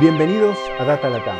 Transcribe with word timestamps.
Bienvenidos 0.00 0.56
a 0.78 0.84
Data 0.84 1.08
Latam, 1.08 1.38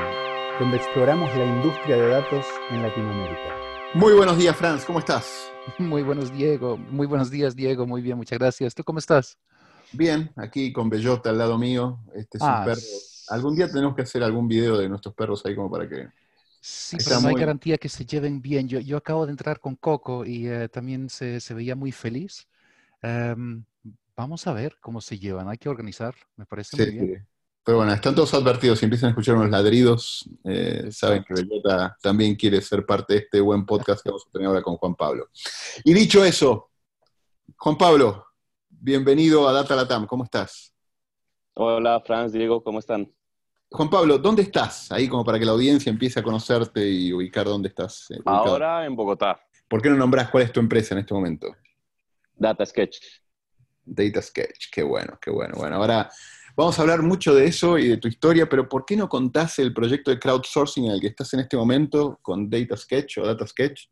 donde 0.58 0.78
exploramos 0.78 1.28
la 1.36 1.44
industria 1.44 1.96
de 1.96 2.08
datos 2.08 2.46
en 2.70 2.82
Latinoamérica. 2.82 3.54
Muy 3.94 4.14
buenos 4.14 4.36
días, 4.38 4.56
Franz, 4.56 4.84
¿cómo 4.84 4.98
estás? 4.98 5.50
Muy 5.78 6.02
buenos, 6.02 6.32
Diego. 6.32 6.76
Muy 6.76 7.06
buenos 7.06 7.30
días, 7.30 7.54
Diego. 7.54 7.86
Muy 7.86 8.02
bien, 8.02 8.16
muchas 8.16 8.38
gracias. 8.38 8.74
¿Tú 8.74 8.82
cómo 8.82 8.98
estás? 8.98 9.38
Bien, 9.92 10.30
aquí 10.36 10.72
con 10.72 10.88
Bellota 10.88 11.30
al 11.30 11.38
lado 11.38 11.58
mío. 11.58 12.00
Este 12.14 12.38
es 12.38 12.42
un 12.42 12.48
Ah, 12.50 12.62
perro. 12.64 12.80
Algún 13.28 13.54
día 13.54 13.70
tenemos 13.70 13.94
que 13.94 14.02
hacer 14.02 14.22
algún 14.24 14.48
video 14.48 14.76
de 14.78 14.88
nuestros 14.88 15.14
perros 15.14 15.44
ahí 15.46 15.54
como 15.54 15.70
para 15.70 15.88
que... 15.88 16.08
Sí, 16.60 16.96
Está 16.96 17.10
pero 17.10 17.20
no 17.20 17.28
hay 17.28 17.34
muy- 17.34 17.40
garantía 17.40 17.78
que 17.78 17.88
se 17.88 18.04
lleven 18.04 18.42
bien. 18.42 18.66
Yo, 18.68 18.80
yo 18.80 18.96
acabo 18.96 19.24
de 19.26 19.32
entrar 19.32 19.60
con 19.60 19.76
Coco 19.76 20.24
y 20.24 20.48
eh, 20.48 20.68
también 20.68 21.08
se, 21.08 21.40
se 21.40 21.54
veía 21.54 21.76
muy 21.76 21.92
feliz. 21.92 22.48
Em, 23.02 23.62
vamos 24.16 24.46
a 24.46 24.52
ver 24.52 24.76
cómo 24.80 25.00
se 25.00 25.18
llevan. 25.18 25.48
Hay 25.48 25.58
que 25.58 25.68
organizar, 25.68 26.14
me 26.36 26.46
parece 26.46 26.76
muy 26.76 26.90
bien. 27.06 27.26
Pero 27.68 27.76
bueno, 27.76 27.92
están 27.92 28.14
todos 28.14 28.32
advertidos. 28.32 28.78
Si 28.78 28.86
empiezan 28.86 29.08
a 29.08 29.10
escuchar 29.10 29.34
unos 29.34 29.50
ladridos, 29.50 30.26
eh, 30.42 30.88
saben 30.90 31.22
que 31.22 31.34
Bellota 31.34 31.98
también 32.00 32.34
quiere 32.34 32.62
ser 32.62 32.86
parte 32.86 33.12
de 33.12 33.18
este 33.20 33.40
buen 33.42 33.66
podcast 33.66 34.02
que 34.02 34.08
vamos 34.08 34.24
a 34.26 34.30
tener 34.30 34.48
ahora 34.48 34.62
con 34.62 34.78
Juan 34.78 34.94
Pablo. 34.94 35.28
Y 35.84 35.92
dicho 35.92 36.24
eso, 36.24 36.70
Juan 37.58 37.76
Pablo, 37.76 38.24
bienvenido 38.70 39.46
a 39.46 39.52
Data 39.52 39.76
Latam. 39.76 40.06
¿Cómo 40.06 40.24
estás? 40.24 40.72
Hola, 41.52 42.00
Franz, 42.00 42.32
Diego, 42.32 42.64
¿cómo 42.64 42.78
están? 42.78 43.12
Juan 43.70 43.90
Pablo, 43.90 44.16
¿dónde 44.16 44.40
estás? 44.40 44.90
Ahí 44.90 45.06
como 45.06 45.22
para 45.22 45.38
que 45.38 45.44
la 45.44 45.52
audiencia 45.52 45.90
empiece 45.90 46.20
a 46.20 46.22
conocerte 46.22 46.88
y 46.88 47.12
ubicar 47.12 47.44
dónde 47.44 47.68
estás. 47.68 48.10
eh. 48.12 48.18
Ahora 48.24 48.86
en 48.86 48.96
Bogotá, 48.96 49.42
¿Por 49.68 49.82
qué 49.82 49.90
no 49.90 49.96
nombrás 49.96 50.30
cuál 50.30 50.44
es 50.44 50.52
tu 50.52 50.60
empresa 50.60 50.94
en 50.94 51.00
este 51.00 51.12
momento? 51.12 51.54
Data 52.34 52.64
Sketch. 52.64 52.96
Data 53.84 54.22
Sketch, 54.22 54.70
qué 54.72 54.82
bueno, 54.82 55.18
qué 55.20 55.30
bueno. 55.30 55.56
Bueno, 55.58 55.76
ahora 55.76 56.10
vamos 56.58 56.76
a 56.76 56.82
hablar 56.82 57.02
mucho 57.02 57.36
de 57.36 57.46
eso 57.46 57.78
y 57.78 57.86
de 57.86 57.98
tu 57.98 58.08
historia, 58.08 58.48
pero 58.48 58.68
¿por 58.68 58.84
qué 58.84 58.96
no 58.96 59.08
contás 59.08 59.60
el 59.60 59.72
proyecto 59.72 60.10
de 60.10 60.18
crowdsourcing 60.18 60.86
en 60.86 60.90
el 60.90 61.00
que 61.00 61.06
estás 61.06 61.32
en 61.32 61.40
este 61.40 61.56
momento 61.56 62.18
con 62.20 62.50
Data 62.50 62.76
Sketch 62.76 63.18
o 63.18 63.26
Data 63.26 63.46
Sketch? 63.46 63.86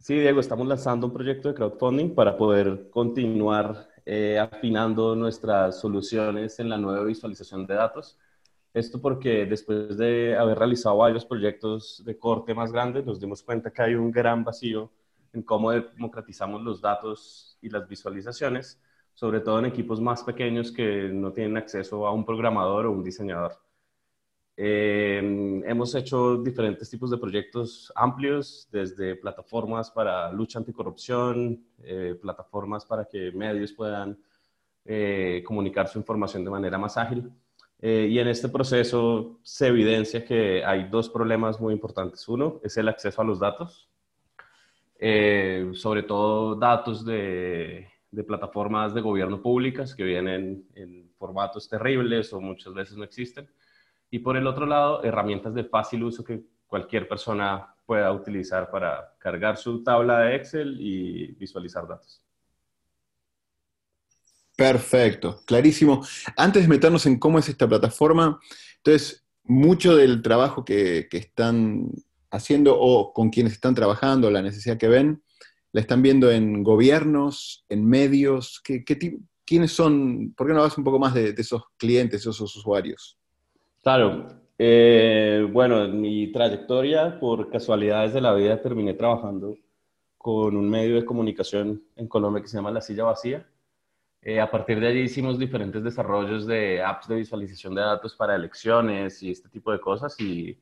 Sí, 0.00 0.18
Diego, 0.18 0.40
estamos 0.40 0.66
lanzando 0.66 1.06
un 1.06 1.12
proyecto 1.12 1.48
de 1.48 1.54
crowdfunding 1.54 2.12
para 2.12 2.36
poder 2.36 2.90
continuar 2.90 3.88
eh, 4.04 4.40
afinando 4.40 5.14
nuestras 5.14 5.80
soluciones 5.80 6.58
en 6.58 6.68
la 6.68 6.78
nueva 6.78 7.04
visualización 7.04 7.64
de 7.64 7.74
datos. 7.74 8.18
Esto 8.74 9.00
porque 9.00 9.46
después 9.46 9.96
de 9.96 10.36
haber 10.36 10.58
realizado 10.58 10.96
varios 10.96 11.24
proyectos 11.24 12.02
de 12.04 12.18
corte 12.18 12.54
más 12.54 12.72
grandes, 12.72 13.06
nos 13.06 13.20
dimos 13.20 13.40
cuenta 13.40 13.70
que 13.70 13.82
hay 13.82 13.94
un 13.94 14.10
gran 14.10 14.42
vacío 14.42 14.90
en 15.32 15.42
cómo 15.42 15.70
democratizamos 15.70 16.60
los 16.62 16.80
datos 16.80 17.56
y 17.62 17.68
las 17.68 17.86
visualizaciones, 17.86 18.80
sobre 19.20 19.40
todo 19.40 19.58
en 19.58 19.66
equipos 19.66 20.00
más 20.00 20.24
pequeños 20.24 20.72
que 20.72 21.10
no 21.12 21.30
tienen 21.30 21.58
acceso 21.58 22.06
a 22.06 22.10
un 22.10 22.24
programador 22.24 22.86
o 22.86 22.92
un 22.92 23.04
diseñador. 23.04 23.52
Eh, 24.56 25.18
hemos 25.66 25.94
hecho 25.94 26.38
diferentes 26.38 26.88
tipos 26.88 27.10
de 27.10 27.18
proyectos 27.18 27.92
amplios, 27.94 28.66
desde 28.72 29.16
plataformas 29.16 29.90
para 29.90 30.32
lucha 30.32 30.58
anticorrupción, 30.58 31.62
eh, 31.82 32.18
plataformas 32.18 32.86
para 32.86 33.04
que 33.04 33.30
medios 33.32 33.74
puedan 33.74 34.18
eh, 34.86 35.42
comunicar 35.44 35.86
su 35.86 35.98
información 35.98 36.42
de 36.42 36.50
manera 36.50 36.78
más 36.78 36.96
ágil. 36.96 37.30
Eh, 37.78 38.08
y 38.10 38.18
en 38.18 38.28
este 38.28 38.48
proceso 38.48 39.38
se 39.42 39.66
evidencia 39.66 40.24
que 40.24 40.64
hay 40.64 40.88
dos 40.88 41.10
problemas 41.10 41.60
muy 41.60 41.74
importantes. 41.74 42.26
Uno 42.26 42.58
es 42.64 42.74
el 42.78 42.88
acceso 42.88 43.20
a 43.20 43.24
los 43.26 43.38
datos, 43.38 43.86
sobre 45.74 46.02
todo 46.04 46.54
datos 46.54 47.04
de, 47.04 47.86
de 48.10 48.24
plataformas 48.24 48.92
de 48.94 49.00
gobierno 49.00 49.40
públicas 49.40 49.94
que 49.94 50.02
vienen 50.02 50.66
en 50.74 51.10
formatos 51.18 51.68
terribles 51.68 52.32
o 52.32 52.40
muchas 52.40 52.74
veces 52.74 52.96
no 52.96 53.04
existen. 53.04 53.48
Y 54.10 54.18
por 54.18 54.36
el 54.36 54.46
otro 54.46 54.66
lado, 54.66 55.04
herramientas 55.04 55.54
de 55.54 55.64
fácil 55.64 56.02
uso 56.02 56.24
que 56.24 56.42
cualquier 56.66 57.06
persona 57.08 57.74
pueda 57.86 58.12
utilizar 58.12 58.70
para 58.70 59.14
cargar 59.18 59.56
su 59.56 59.82
tabla 59.82 60.20
de 60.20 60.36
Excel 60.36 60.76
y 60.80 61.32
visualizar 61.32 61.86
datos. 61.86 62.22
Perfecto, 64.56 65.40
clarísimo. 65.46 66.04
Antes 66.36 66.62
de 66.62 66.68
meternos 66.68 67.06
en 67.06 67.18
cómo 67.18 67.38
es 67.38 67.48
esta 67.48 67.68
plataforma, 67.68 68.38
entonces, 68.76 69.26
mucho 69.42 69.96
del 69.96 70.22
trabajo 70.22 70.64
que, 70.64 71.08
que 71.10 71.16
están 71.16 71.90
haciendo 72.30 72.78
o 72.78 73.12
con 73.12 73.30
quienes 73.30 73.54
están 73.54 73.74
trabajando, 73.74 74.30
la 74.30 74.42
necesidad 74.42 74.78
que 74.78 74.88
ven, 74.88 75.22
la 75.72 75.80
están 75.80 76.02
viendo 76.02 76.30
en 76.30 76.62
gobiernos, 76.62 77.64
en 77.68 77.86
medios. 77.86 78.60
¿Qué, 78.64 78.84
qué 78.84 79.18
¿Quiénes 79.44 79.72
son? 79.72 80.32
¿Por 80.36 80.46
qué 80.46 80.52
no 80.52 80.60
hablas 80.60 80.78
un 80.78 80.84
poco 80.84 80.98
más 80.98 81.12
de, 81.12 81.32
de 81.32 81.42
esos 81.42 81.62
clientes, 81.76 82.20
esos 82.20 82.40
usuarios? 82.40 83.18
Claro, 83.82 84.28
eh, 84.58 85.48
bueno, 85.50 85.84
en 85.84 86.00
mi 86.00 86.30
trayectoria, 86.30 87.18
por 87.18 87.48
casualidades 87.50 88.12
de 88.12 88.20
la 88.20 88.34
vida, 88.34 88.60
terminé 88.60 88.92
trabajando 88.92 89.56
con 90.18 90.54
un 90.54 90.68
medio 90.68 90.96
de 90.96 91.04
comunicación 91.06 91.82
en 91.96 92.06
Colombia 92.06 92.42
que 92.42 92.48
se 92.48 92.58
llama 92.58 92.70
La 92.70 92.82
Silla 92.82 93.04
Vacía. 93.04 93.46
Eh, 94.20 94.38
a 94.38 94.50
partir 94.50 94.78
de 94.78 94.88
allí 94.88 95.00
hicimos 95.00 95.38
diferentes 95.38 95.82
desarrollos 95.82 96.46
de 96.46 96.82
apps 96.82 97.08
de 97.08 97.16
visualización 97.16 97.74
de 97.74 97.80
datos 97.80 98.14
para 98.14 98.34
elecciones 98.36 99.22
y 99.22 99.30
este 99.30 99.48
tipo 99.48 99.72
de 99.72 99.80
cosas 99.80 100.14
y 100.20 100.58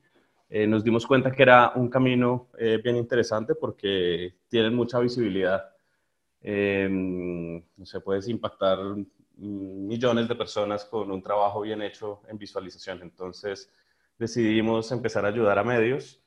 eh, 0.49 0.65
nos 0.65 0.83
dimos 0.83 1.05
cuenta 1.05 1.31
que 1.31 1.43
era 1.43 1.73
un 1.75 1.89
camino 1.89 2.49
eh, 2.57 2.79
bien 2.83 2.95
interesante 2.95 3.53
porque 3.55 4.35
tienen 4.47 4.75
mucha 4.75 4.99
visibilidad. 4.99 5.69
Eh, 6.41 6.87
no 6.89 7.85
sé, 7.85 7.99
puedes 8.01 8.27
impactar 8.27 8.79
millones 9.37 10.27
de 10.27 10.35
personas 10.35 10.85
con 10.85 11.11
un 11.11 11.21
trabajo 11.21 11.61
bien 11.61 11.81
hecho 11.81 12.21
en 12.27 12.37
visualización. 12.37 13.01
Entonces 13.01 13.71
decidimos 14.17 14.91
empezar 14.91 15.25
a 15.25 15.29
ayudar 15.29 15.59
a 15.59 15.63
medios 15.63 16.21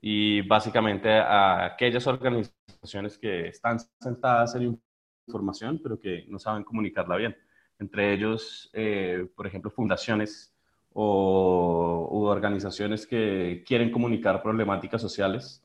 y 0.00 0.42
básicamente 0.42 1.10
a 1.10 1.66
aquellas 1.66 2.06
organizaciones 2.06 3.18
que 3.18 3.48
están 3.48 3.78
sentadas 4.00 4.54
en 4.54 4.80
información, 5.26 5.80
pero 5.82 5.98
que 5.98 6.24
no 6.28 6.38
saben 6.38 6.64
comunicarla 6.64 7.16
bien. 7.16 7.36
Entre 7.78 8.12
ellos, 8.14 8.70
eh, 8.72 9.28
por 9.36 9.46
ejemplo, 9.46 9.70
fundaciones 9.70 10.55
o 10.98 12.08
u 12.10 12.24
organizaciones 12.24 13.06
que 13.06 13.62
quieren 13.66 13.90
comunicar 13.90 14.42
problemáticas 14.42 15.02
sociales. 15.02 15.62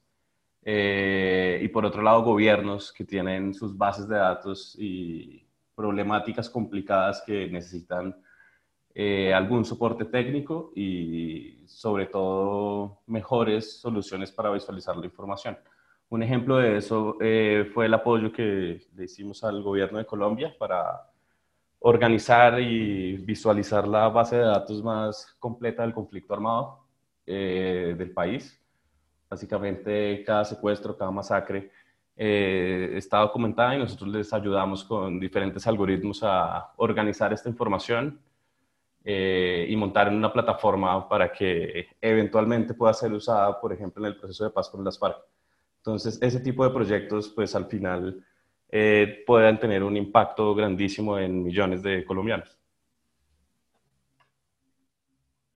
Eh, 0.63 1.61
y 1.63 1.67
por 1.69 1.85
otro 1.85 2.01
lado, 2.01 2.23
gobiernos 2.23 2.91
que 2.91 3.05
tienen 3.05 3.53
sus 3.53 3.77
bases 3.77 4.09
de 4.09 4.17
datos 4.17 4.75
y 4.77 5.47
problemáticas 5.73 6.49
complicadas 6.49 7.23
que 7.25 7.47
necesitan 7.47 8.15
eh, 8.93 9.33
algún 9.33 9.63
soporte 9.63 10.03
técnico 10.05 10.73
y 10.75 11.63
sobre 11.65 12.07
todo 12.07 12.99
mejores 13.07 13.79
soluciones 13.79 14.33
para 14.33 14.51
visualizar 14.51 14.97
la 14.97 15.05
información. 15.05 15.57
Un 16.09 16.23
ejemplo 16.23 16.57
de 16.57 16.75
eso 16.75 17.15
eh, 17.21 17.71
fue 17.73 17.85
el 17.85 17.93
apoyo 17.93 18.33
que 18.33 18.81
le 18.95 19.03
hicimos 19.05 19.45
al 19.45 19.63
gobierno 19.63 19.97
de 19.97 20.05
Colombia 20.05 20.53
para 20.59 21.10
organizar 21.83 22.59
y 22.61 23.17
visualizar 23.17 23.87
la 23.87 24.07
base 24.09 24.37
de 24.37 24.43
datos 24.43 24.83
más 24.83 25.35
completa 25.39 25.81
del 25.81 25.93
conflicto 25.93 26.33
armado 26.33 26.85
eh, 27.25 27.95
del 27.97 28.11
país. 28.11 28.59
Básicamente 29.29 30.23
cada 30.23 30.45
secuestro, 30.45 30.95
cada 30.95 31.09
masacre 31.09 31.71
eh, 32.15 32.91
está 32.95 33.19
documentada 33.19 33.75
y 33.75 33.79
nosotros 33.79 34.09
les 34.09 34.31
ayudamos 34.31 34.83
con 34.83 35.19
diferentes 35.19 35.65
algoritmos 35.65 36.21
a 36.23 36.71
organizar 36.77 37.33
esta 37.33 37.49
información 37.49 38.21
eh, 39.03 39.65
y 39.67 39.75
montar 39.75 40.09
en 40.09 40.15
una 40.15 40.31
plataforma 40.31 41.09
para 41.09 41.31
que 41.31 41.87
eventualmente 41.99 42.75
pueda 42.75 42.93
ser 42.93 43.11
usada, 43.11 43.59
por 43.59 43.73
ejemplo, 43.73 44.05
en 44.05 44.11
el 44.11 44.19
proceso 44.19 44.43
de 44.43 44.51
paz 44.51 44.69
con 44.69 44.83
las 44.83 44.99
FARC. 44.99 45.17
Entonces, 45.77 46.21
ese 46.21 46.41
tipo 46.41 46.63
de 46.63 46.69
proyectos, 46.69 47.29
pues 47.29 47.55
al 47.55 47.65
final 47.65 48.23
eh, 48.71 49.23
puedan 49.27 49.59
tener 49.59 49.83
un 49.83 49.97
impacto 49.97 50.55
grandísimo 50.55 51.19
en 51.19 51.43
millones 51.43 51.83
de 51.83 52.05
colombianos. 52.05 52.57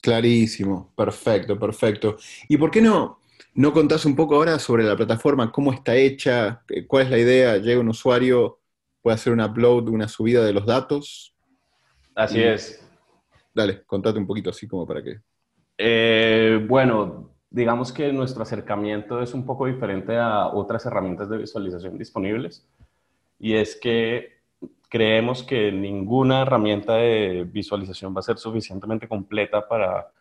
Clarísimo, 0.01 0.93
perfecto, 0.95 1.57
perfecto. 1.57 2.17
¿Y 2.47 2.57
por 2.57 2.69
qué 2.69 2.81
no, 2.81 3.19
no 3.55 3.73
contás 3.73 4.05
un 4.05 4.15
poco 4.15 4.35
ahora 4.35 4.59
sobre 4.59 4.83
la 4.83 4.95
plataforma, 4.95 5.51
cómo 5.51 5.73
está 5.73 5.95
hecha, 5.95 6.61
eh, 6.69 6.85
cuál 6.85 7.05
es 7.05 7.09
la 7.09 7.17
idea? 7.17 7.57
Llega 7.57 7.79
un 7.79 7.89
usuario, 7.89 8.59
puede 9.01 9.15
hacer 9.15 9.33
un 9.33 9.41
upload, 9.41 9.87
una 9.89 10.07
subida 10.07 10.43
de 10.45 10.53
los 10.53 10.65
datos. 10.65 11.35
Así 12.13 12.39
Y- 12.39 12.43
es. 12.43 12.81
Dale, 13.53 13.83
contate 13.85 14.19
un 14.19 14.27
poquito 14.27 14.49
así 14.49 14.67
como 14.67 14.85
para 14.85 15.01
que... 15.01 15.21
Eh, 15.77 16.63
bueno, 16.67 17.31
digamos 17.49 17.91
que 17.93 18.11
nuestro 18.11 18.43
acercamiento 18.43 19.21
es 19.21 19.33
un 19.33 19.45
poco 19.45 19.65
diferente 19.65 20.17
a 20.17 20.47
otras 20.47 20.85
herramientas 20.85 21.29
de 21.29 21.37
visualización 21.37 21.97
disponibles 21.97 22.67
y 23.39 23.53
es 23.53 23.75
que 23.75 24.35
creemos 24.89 25.43
que 25.43 25.71
ninguna 25.71 26.43
herramienta 26.43 26.95
de 26.95 27.47
visualización 27.51 28.15
va 28.15 28.19
a 28.19 28.23
ser 28.23 28.37
suficientemente 28.37 29.07
completa 29.07 29.67
para 29.67 30.11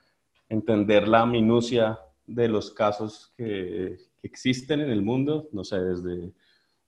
entender 0.49 1.07
la 1.09 1.27
minucia 1.27 1.99
de 2.27 2.49
los 2.49 2.71
casos 2.71 3.33
que, 3.37 3.99
existen 4.25 4.81
en 4.81 4.91
el 4.91 5.03
mundo, 5.03 5.49
no 5.53 5.65
sé, 5.65 5.79
desde 5.79 6.33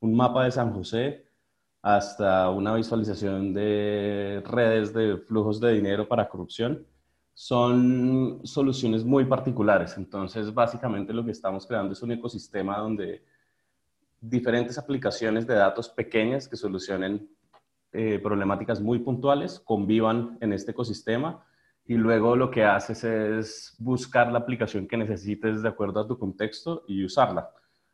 un 0.01 0.17
mapa 0.17 0.45
de 0.45 0.51
San 0.51 0.73
José 0.73 1.27
hasta 1.83 2.49
una 2.49 2.75
visualización 2.75 3.53
de 3.53 4.43
redes 4.47 4.95
de 4.95 5.19
flujos 5.19 5.61
de 5.61 5.75
dinero 5.75 6.09
para 6.09 6.29
corrupción. 6.29 6.87
son 7.35 8.41
soluciones 8.45 9.05
muy 9.05 9.27
particulares. 9.27 9.99
Entonces, 9.99 10.53
básicamente 10.55 11.13
lo 11.13 11.23
que 11.25 11.33
estamos 11.33 11.67
creando 11.67 11.93
es 11.93 12.03
un 12.03 12.13
ecosistema 12.13 12.79
donde 12.79 13.23
diferentes 14.21 14.79
aplicaciones 14.79 15.47
de 15.47 15.55
datos 15.55 15.89
pequeñas 15.89 16.49
que 16.49 16.57
solucionen 16.57 17.29
eh, 17.93 18.19
problemáticas 18.19 18.81
muy 18.81 18.99
puntuales 18.99 19.61
convivan 19.61 20.37
en 20.41 20.53
este 20.53 20.73
ecosistema 20.73 21.45
y 21.85 21.95
luego 21.95 22.35
lo 22.35 22.51
que 22.51 22.65
haces 22.65 23.05
es 23.05 23.75
buscar 23.79 24.31
la 24.33 24.41
aplicación 24.41 24.89
que 24.89 24.97
necesites 24.97 25.63
de 25.63 25.69
acuerdo 25.69 26.01
a 26.01 26.07
tu 26.07 26.19
contexto 26.19 26.85
y 26.89 27.05
usarla. 27.05 27.51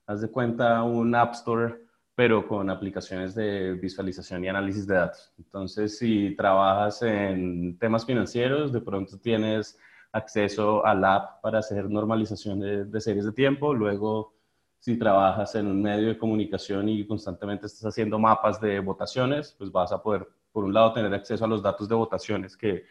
Haz 0.07 0.23
de 0.23 0.31
cuenta 0.31 0.83
un 0.83 1.15
App 1.15 1.35
Store, 1.35 1.85
pero 2.15 2.49
con 2.49 2.71
aplicaciones 2.71 3.35
de 3.35 3.75
visualización 3.75 4.45
y 4.45 4.49
análisis 4.49 4.87
de 4.87 4.95
datos. 4.95 5.33
Entonces, 5.39 5.99
si 5.99 6.35
trabajas 6.37 7.03
en 7.03 7.79
temas 7.79 8.07
financieros, 8.07 8.73
de 8.73 8.81
pronto 8.81 9.19
tienes 9.19 9.79
acceso 10.11 10.85
al 10.85 11.05
app 11.05 11.41
para 11.43 11.59
hacer 11.59 11.89
normalización 11.89 12.61
de, 12.61 12.85
de 12.85 13.01
series 13.01 13.25
de 13.25 13.33
tiempo, 13.33 13.73
luego 13.73 14.35
si 14.83 14.99
trabajas 14.99 15.55
en 15.55 15.69
un 15.69 15.81
medio 15.81 16.09
de 16.09 16.19
comunicación 16.19 16.89
y 16.89 17.07
constantemente 17.07 17.67
estás 17.67 17.85
haciendo 17.87 18.19
mapas 18.19 18.61
de 18.61 18.81
votaciones, 18.81 19.55
pues 19.57 19.71
vas 19.71 19.93
a 19.93 20.03
poder, 20.03 20.27
por 20.51 20.65
un 20.65 20.75
lado, 20.75 20.93
tener 20.93 21.15
acceso 21.15 21.45
a 21.45 21.49
los 21.49 21.63
datos 21.63 21.89
de 21.89 21.95
votaciones 21.95 22.57
que 22.57 22.83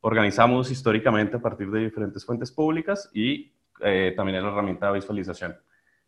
organizamos 0.00 0.70
históricamente 0.70 1.36
a 1.36 1.40
partir 1.40 1.70
de 1.70 1.80
diferentes 1.80 2.24
fuentes 2.24 2.50
públicas 2.50 3.10
y 3.12 3.52
eh, 3.80 4.14
también 4.16 4.38
en 4.38 4.44
la 4.44 4.50
herramienta 4.50 4.86
de 4.86 4.94
visualización. 4.94 5.54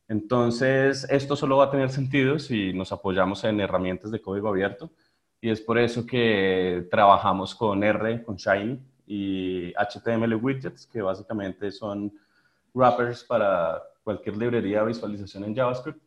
Entonces, 0.08 1.06
esto 1.10 1.36
solo 1.36 1.58
va 1.58 1.64
a 1.64 1.70
tener 1.70 1.90
sentido 1.90 2.38
si 2.38 2.72
nos 2.72 2.90
apoyamos 2.90 3.44
en 3.44 3.60
herramientas 3.60 4.12
de 4.12 4.22
código 4.22 4.48
abierto 4.48 4.90
y 5.42 5.50
es 5.50 5.60
por 5.60 5.78
eso 5.78 6.06
que 6.06 6.88
trabajamos 6.90 7.54
con 7.54 7.84
R, 7.84 8.22
con 8.22 8.36
Shiny 8.36 8.80
y 9.06 9.74
HTML 9.74 10.36
widgets, 10.36 10.86
que 10.86 11.02
básicamente 11.02 11.70
son 11.70 12.10
wrappers 12.72 13.24
para 13.24 13.91
cualquier 14.02 14.36
librería 14.36 14.80
de 14.80 14.86
visualización 14.86 15.44
en 15.44 15.54
JavaScript 15.54 16.00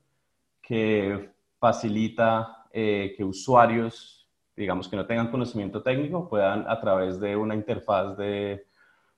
que 0.62 1.30
facilita 1.60 2.68
eh, 2.72 3.14
que 3.16 3.24
usuarios 3.24 4.26
digamos, 4.56 4.88
que 4.88 4.96
no 4.96 5.06
tengan 5.06 5.32
conocimiento 5.32 5.84
técnico, 5.84 6.30
puedan 6.30 6.66
a 6.68 6.80
través 6.80 7.20
de 7.20 7.36
una 7.36 7.56
interfaz 7.56 8.18
de 8.18 8.66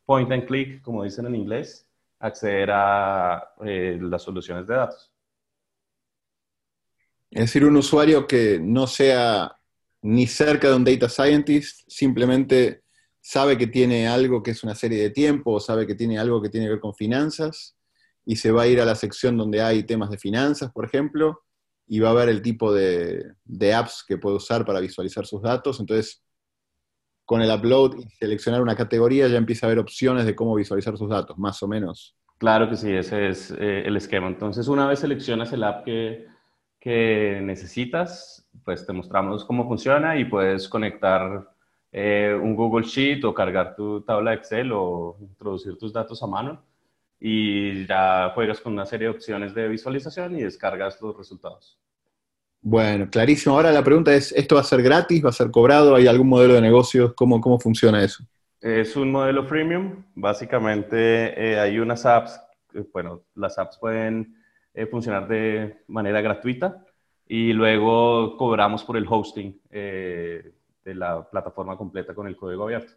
point 0.06 0.32
and 0.32 0.46
click, 0.46 0.82
como 0.82 1.04
dicen 1.04 1.28
en 1.28 1.36
inglés, 1.36 1.88
acceder 2.20 2.72
a 2.72 3.54
eh, 3.64 3.98
las 4.02 4.24
soluciones 4.24 4.66
de 4.66 4.76
datos. 4.76 5.12
Es 7.30 7.42
decir, 7.42 7.66
un 7.66 7.76
usuario 7.76 8.26
que 8.26 8.60
no 8.60 8.88
sea 8.88 9.60
ni 10.02 10.26
cerca 10.26 10.70
de 10.70 10.76
un 10.76 10.84
data 10.84 11.10
scientist, 11.10 11.82
simplemente 11.88 12.84
sabe 13.20 13.58
que 13.58 13.68
tiene 13.68 14.08
algo 14.08 14.42
que 14.42 14.52
es 14.52 14.64
una 14.64 14.74
serie 14.74 15.02
de 15.04 15.10
tiempo, 15.10 15.54
o 15.54 15.60
sabe 15.60 15.86
que 15.86 15.96
tiene 15.96 16.18
algo 16.18 16.42
que 16.42 16.50
tiene 16.50 16.66
que 16.66 16.72
ver 16.72 16.80
con 16.80 16.96
finanzas, 16.96 17.77
y 18.28 18.36
se 18.36 18.52
va 18.52 18.64
a 18.64 18.68
ir 18.68 18.82
a 18.82 18.86
la 18.86 18.96
sección 18.96 19.38
donde 19.38 19.62
hay 19.62 19.84
temas 19.84 20.10
de 20.10 20.18
finanzas, 20.18 20.70
por 20.74 20.84
ejemplo, 20.84 21.44
y 21.88 22.02
va 22.02 22.10
a 22.10 22.14
ver 22.14 22.28
el 22.28 22.42
tipo 22.42 22.74
de, 22.74 23.34
apps 23.74 24.04
que 24.06 24.18
puede 24.18 24.36
usar 24.36 24.66
para 24.66 24.82
visualizar 24.82 25.26
sus 25.26 25.42
datos. 25.42 25.80
Entonces, 25.80 26.22
con 27.24 27.42
el 27.42 27.50
upload 27.50 28.00
y 28.00 28.10
seleccionar 28.10 28.62
una 28.62 28.76
categoría 28.76 29.30
ya 29.30 29.38
empieza 29.38 29.66
a 29.66 29.68
haber 29.70 29.80
opciones 29.80 30.26
de 30.26 30.36
cómo 30.36 30.56
visualizar 30.56 30.98
sus 30.98 31.10
datos, 31.10 31.38
más 31.38 31.64
o 31.64 31.70
menos. 31.70 32.18
Claro 32.38 32.70
que 32.70 32.76
sí, 32.76 32.92
ese 32.92 33.30
es 33.30 33.52
eh, 33.52 33.84
el 33.86 33.96
esquema. 33.96 34.28
Entonces, 34.28 34.68
una 34.68 34.88
vez 34.88 35.00
seleccionas 35.00 35.54
el 35.54 35.64
app 35.64 35.86
que, 35.86 36.28
necesitas, 37.42 38.46
pues 38.66 38.86
te 38.86 38.92
mostramos 38.92 39.46
cómo 39.46 39.68
funciona 39.68 40.20
y 40.20 40.26
puedes 40.26 40.68
conectar 40.68 41.50
eh, 41.94 42.38
un 42.42 42.56
Google 42.56 42.86
Sheet 42.86 43.24
o 43.24 43.34
cargar 43.34 43.74
tu 43.74 44.02
tabla 44.02 44.34
Excel 44.34 44.72
o 44.74 45.18
introducir 45.22 45.78
tus 45.78 45.94
datos 45.94 46.22
a 46.24 46.28
mano 46.28 46.62
y 47.20 47.86
ya 47.86 48.32
juegas 48.34 48.62
con 48.62 48.74
una 48.74 48.86
serie 48.86 49.08
de 49.08 49.14
opciones 49.14 49.54
de 49.54 49.68
visualización 49.68 50.38
y 50.38 50.44
descargas 50.44 51.02
los 51.02 51.18
resultados. 51.18 51.80
Bueno, 52.62 53.10
clarísimo. 53.10 53.56
Ahora 53.56 53.72
la 53.72 53.84
pregunta 53.84 54.14
es, 54.14 54.32
¿esto 54.32 54.56
va 54.56 54.62
a 54.62 54.66
ser 54.66 54.82
gratis? 54.82 55.24
¿Va 55.24 55.30
a 55.30 55.34
ser 55.34 55.52
cobrado? 55.52 55.96
¿Hay 55.96 56.08
algún 56.08 56.28
modelo 56.28 56.54
de 56.56 56.62
negocio? 56.62 57.14
¿Cómo, 57.16 57.40
cómo 57.40 57.60
funciona 57.60 58.04
eso? 58.04 58.24
Es 58.60 58.96
un 58.96 59.12
modelo 59.12 59.46
freemium. 59.46 60.04
Básicamente 60.16 61.52
eh, 61.52 61.60
hay 61.60 61.80
unas 61.80 62.06
apps, 62.06 62.40
bueno, 62.92 63.24
las 63.36 63.58
apps 63.58 63.78
pueden 63.78 64.36
eh, 64.74 64.86
funcionar 64.86 65.28
de 65.28 65.84
manera 65.88 66.22
gratuita 66.22 66.84
y 67.28 67.54
luego 67.54 68.38
cobramos 68.38 68.84
por 68.84 68.98
el 68.98 69.06
hosting 69.08 69.60
eh, 69.70 70.52
de 70.84 70.96
la 70.96 71.30
plataforma 71.30 71.78
completa 71.78 72.14
con 72.14 72.28
el 72.28 72.36
código 72.36 72.64
abierto. 72.64 72.94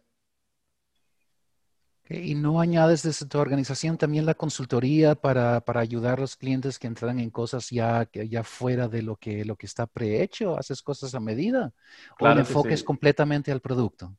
¿Y 2.13 2.35
no 2.35 2.61
añades 2.61 3.05
desde 3.05 3.27
tu 3.27 3.39
organización 3.39 3.97
también 3.97 4.27
la 4.27 4.35
consultoría 4.35 5.15
para, 5.15 5.61
para, 5.61 5.79
ayudar 5.79 6.19
a 6.19 6.23
los 6.23 6.37
clientes 6.37 6.77
que 6.77 6.89
entran 6.89 7.21
en 7.21 7.31
cosas 7.31 7.71
ya, 7.71 8.09
ya 8.13 8.43
fuera 8.43 8.89
de 8.89 9.03
lo 9.03 9.15
que, 9.15 9.45
lo 9.45 9.55
que 9.55 9.67
está 9.67 9.87
prehecho? 9.87 10.59
¿Haces 10.59 10.83
cosas 10.83 11.15
a 11.15 11.21
medida? 11.21 11.73
¿O 12.19 12.27
el 12.27 12.39
enfoque 12.39 12.75
es 12.75 12.83
completamente 12.83 13.53
al 13.53 13.61
producto? 13.61 14.13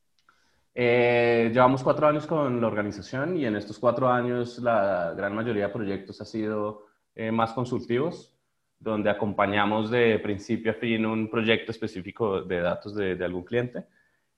Eh, 0.74 1.50
llevamos 1.52 1.82
cuatro 1.82 2.06
años 2.06 2.26
con 2.26 2.62
la 2.62 2.66
organización 2.66 3.36
y 3.36 3.44
en 3.44 3.56
estos 3.56 3.78
cuatro 3.78 4.08
años 4.08 4.58
la 4.58 5.12
gran 5.14 5.34
mayoría 5.34 5.66
de 5.66 5.72
proyectos 5.74 6.18
ha 6.22 6.24
sido 6.24 6.86
eh, 7.14 7.30
más 7.30 7.52
consultivos, 7.52 8.34
donde 8.80 9.10
acompañamos 9.10 9.90
de 9.90 10.18
principio 10.18 10.72
a 10.72 10.74
fin 10.76 11.04
un 11.04 11.28
proyecto 11.28 11.72
específico 11.72 12.40
de 12.40 12.60
datos 12.60 12.94
de, 12.94 13.16
de 13.16 13.24
algún 13.26 13.44
cliente. 13.44 13.84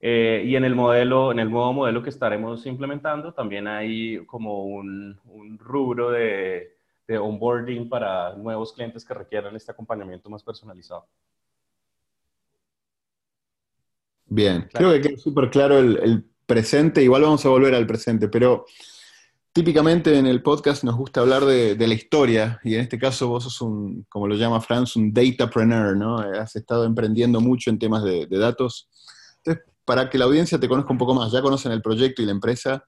Eh, 0.06 0.42
y 0.44 0.54
en 0.54 0.64
el 0.64 0.74
modelo, 0.74 1.32
en 1.32 1.38
el 1.38 1.50
nuevo 1.50 1.72
modelo 1.72 2.02
que 2.02 2.10
estaremos 2.10 2.66
implementando, 2.66 3.32
también 3.32 3.66
hay 3.66 4.22
como 4.26 4.66
un, 4.66 5.18
un 5.24 5.58
rubro 5.58 6.10
de, 6.10 6.76
de, 7.08 7.16
onboarding 7.16 7.88
para 7.88 8.34
nuevos 8.34 8.74
clientes 8.74 9.02
que 9.02 9.14
requieran 9.14 9.56
este 9.56 9.72
acompañamiento 9.72 10.28
más 10.28 10.42
personalizado. 10.42 11.06
Bien, 14.26 14.68
creo 14.74 14.92
que 14.92 15.00
queda 15.00 15.16
súper 15.16 15.48
claro 15.48 15.78
el, 15.78 15.98
el, 16.02 16.24
presente, 16.44 17.02
igual 17.02 17.22
vamos 17.22 17.46
a 17.46 17.48
volver 17.48 17.74
al 17.74 17.86
presente, 17.86 18.28
pero 18.28 18.66
típicamente 19.54 20.18
en 20.18 20.26
el 20.26 20.42
podcast 20.42 20.84
nos 20.84 20.96
gusta 20.96 21.22
hablar 21.22 21.46
de, 21.46 21.76
de, 21.76 21.86
la 21.88 21.94
historia, 21.94 22.60
y 22.62 22.74
en 22.74 22.82
este 22.82 22.98
caso 22.98 23.28
vos 23.28 23.44
sos 23.44 23.62
un, 23.62 24.04
como 24.10 24.28
lo 24.28 24.34
llama 24.34 24.60
Franz, 24.60 24.96
un 24.96 25.14
datapreneur, 25.14 25.96
¿no? 25.96 26.18
Has 26.18 26.56
estado 26.56 26.84
emprendiendo 26.84 27.40
mucho 27.40 27.70
en 27.70 27.78
temas 27.78 28.04
de, 28.04 28.26
de 28.26 28.36
datos. 28.36 28.90
Entonces, 29.38 29.64
para 29.84 30.08
que 30.08 30.18
la 30.18 30.24
audiencia 30.24 30.58
te 30.58 30.68
conozca 30.68 30.92
un 30.92 30.98
poco 30.98 31.14
más, 31.14 31.32
ya 31.32 31.42
conocen 31.42 31.72
el 31.72 31.82
proyecto 31.82 32.22
y 32.22 32.26
la 32.26 32.32
empresa, 32.32 32.84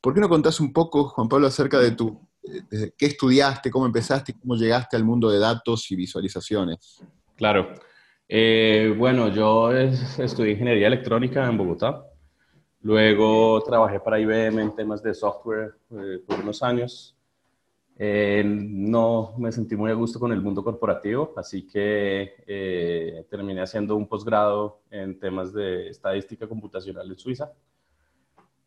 ¿por 0.00 0.14
qué 0.14 0.20
no 0.20 0.28
contás 0.28 0.60
un 0.60 0.72
poco, 0.72 1.08
Juan 1.08 1.28
Pablo, 1.28 1.46
acerca 1.46 1.78
de 1.78 1.92
tu, 1.92 2.20
qué 2.42 3.06
estudiaste, 3.06 3.70
cómo 3.70 3.86
empezaste 3.86 4.34
cómo 4.38 4.56
llegaste 4.56 4.96
al 4.96 5.04
mundo 5.04 5.30
de 5.30 5.38
datos 5.38 5.90
y 5.90 5.96
visualizaciones? 5.96 7.02
Claro. 7.36 7.74
Eh, 8.28 8.94
bueno, 8.96 9.28
yo 9.28 9.72
estudié 9.72 10.52
ingeniería 10.52 10.86
electrónica 10.86 11.46
en 11.46 11.58
Bogotá. 11.58 12.04
Luego 12.80 13.62
trabajé 13.62 14.00
para 14.00 14.18
IBM 14.18 14.60
en 14.60 14.74
temas 14.74 15.02
de 15.02 15.14
software 15.14 15.74
eh, 15.90 16.18
por 16.26 16.40
unos 16.40 16.62
años. 16.62 17.16
Eh, 17.98 18.42
no 18.44 19.34
me 19.38 19.52
sentí 19.52 19.76
muy 19.76 19.90
a 19.90 19.94
gusto 19.94 20.18
con 20.18 20.32
el 20.32 20.40
mundo 20.40 20.64
corporativo, 20.64 21.34
así 21.36 21.66
que 21.66 22.34
eh, 22.46 23.26
terminé 23.28 23.60
haciendo 23.60 23.96
un 23.96 24.08
posgrado 24.08 24.80
en 24.90 25.18
temas 25.18 25.52
de 25.52 25.88
estadística 25.88 26.48
computacional 26.48 27.08
en 27.08 27.18
Suiza. 27.18 27.52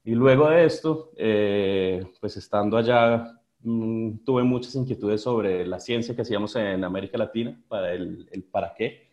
Y 0.03 0.13
luego 0.13 0.50
de 0.50 0.65
esto, 0.65 1.12
eh, 1.17 2.05
pues 2.22 2.38
estando 2.38 2.77
allá, 2.77 3.41
mmm, 3.62 4.17
tuve 4.24 4.44
muchas 4.44 4.75
inquietudes 4.75 5.22
sobre 5.22 5.65
la 5.65 5.79
ciencia 5.79 6.15
que 6.15 6.22
hacíamos 6.22 6.55
en 6.55 6.84
América 6.84 7.17
Latina, 7.17 7.60
para 7.67 7.94
el, 7.94 8.29
el 8.32 8.44
para 8.44 8.74
qué. 8.75 9.10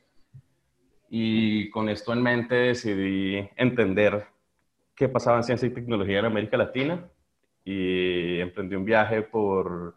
Y 1.09 1.71
con 1.71 1.89
esto 1.89 2.13
en 2.13 2.23
mente 2.23 2.55
decidí 2.55 3.49
entender 3.57 4.25
qué 4.95 5.09
pasaba 5.09 5.39
en 5.39 5.45
ciencia 5.45 5.67
y 5.67 5.73
tecnología 5.73 6.19
en 6.19 6.27
América 6.27 6.59
Latina 6.59 7.11
y 7.65 8.41
emprendí 8.41 8.75
un 8.75 8.85
viaje 8.85 9.23
por 9.23 9.95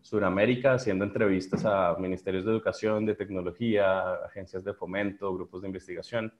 Sudamérica, 0.00 0.74
haciendo 0.74 1.04
entrevistas 1.04 1.64
a 1.64 1.96
ministerios 1.98 2.44
de 2.44 2.52
educación, 2.52 3.06
de 3.06 3.14
tecnología, 3.14 4.14
agencias 4.26 4.64
de 4.64 4.74
fomento, 4.74 5.32
grupos 5.34 5.62
de 5.62 5.68
investigación. 5.68 6.32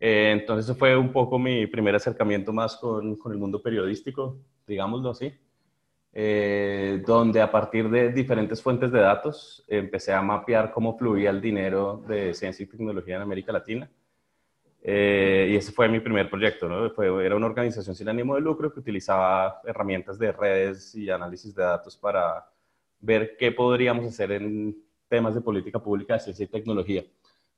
Eh, 0.00 0.30
entonces, 0.32 0.66
eso 0.66 0.74
fue 0.74 0.96
un 0.96 1.12
poco 1.12 1.38
mi 1.38 1.66
primer 1.66 1.94
acercamiento 1.94 2.52
más 2.52 2.76
con, 2.76 3.16
con 3.16 3.32
el 3.32 3.38
mundo 3.38 3.62
periodístico, 3.62 4.38
digámoslo 4.66 5.10
así, 5.10 5.32
eh, 6.12 7.02
donde 7.04 7.40
a 7.40 7.50
partir 7.50 7.90
de 7.90 8.12
diferentes 8.12 8.62
fuentes 8.62 8.92
de 8.92 9.00
datos 9.00 9.64
empecé 9.66 10.12
a 10.12 10.22
mapear 10.22 10.70
cómo 10.70 10.96
fluía 10.96 11.30
el 11.30 11.40
dinero 11.40 12.04
de 12.06 12.32
ciencia 12.34 12.62
y 12.62 12.66
tecnología 12.66 13.16
en 13.16 13.22
América 13.22 13.52
Latina. 13.52 13.90
Eh, 14.86 15.48
y 15.50 15.56
ese 15.56 15.72
fue 15.72 15.88
mi 15.88 15.98
primer 15.98 16.28
proyecto, 16.28 16.68
¿no? 16.68 16.90
Fue, 16.90 17.24
era 17.24 17.34
una 17.34 17.46
organización 17.46 17.96
sin 17.96 18.06
ánimo 18.10 18.34
de 18.34 18.42
lucro 18.42 18.70
que 18.70 18.80
utilizaba 18.80 19.62
herramientas 19.64 20.18
de 20.18 20.30
redes 20.30 20.94
y 20.94 21.08
análisis 21.08 21.54
de 21.54 21.62
datos 21.62 21.96
para 21.96 22.46
ver 23.00 23.34
qué 23.38 23.50
podríamos 23.50 24.04
hacer 24.04 24.32
en 24.32 24.76
temas 25.08 25.34
de 25.34 25.40
política 25.40 25.78
pública 25.78 26.18
ciencia 26.18 26.44
y 26.44 26.48
tecnología. 26.48 27.02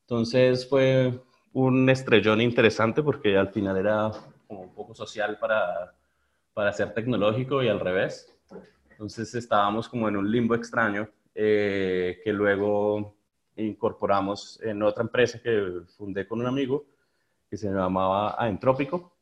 Entonces 0.03 0.69
fue 0.69 1.21
un 1.53 1.91
estrellón 1.91 2.41
interesante 2.41 3.03
porque 3.03 3.37
al 3.37 3.49
final 3.49 3.77
era 3.77 4.13
como 4.47 4.63
un 4.63 4.73
poco 4.73 4.95
social 4.95 5.37
para, 5.41 5.93
para 6.55 6.73
ser 6.73 6.95
tecnológico 6.95 7.61
y 7.61 7.69
al 7.69 7.81
revés. 7.81 8.33
Entonces 8.91 9.35
estábamos 9.35 9.89
como 9.89 10.09
en 10.09 10.17
un 10.17 10.31
limbo 10.31 10.55
extraño 10.55 11.09
eh, 11.35 12.21
que 12.23 12.33
luego 12.33 13.17
incorporamos 13.57 14.61
en 14.63 14.81
otra 14.85 15.03
empresa 15.03 15.41
que 15.43 15.81
fundé 15.97 16.25
con 16.29 16.41
un 16.41 16.47
amigo 16.47 16.85
que 17.49 17.57
se 17.57 17.71
llamaba 17.71 18.35
Aentrópico. 18.39 19.17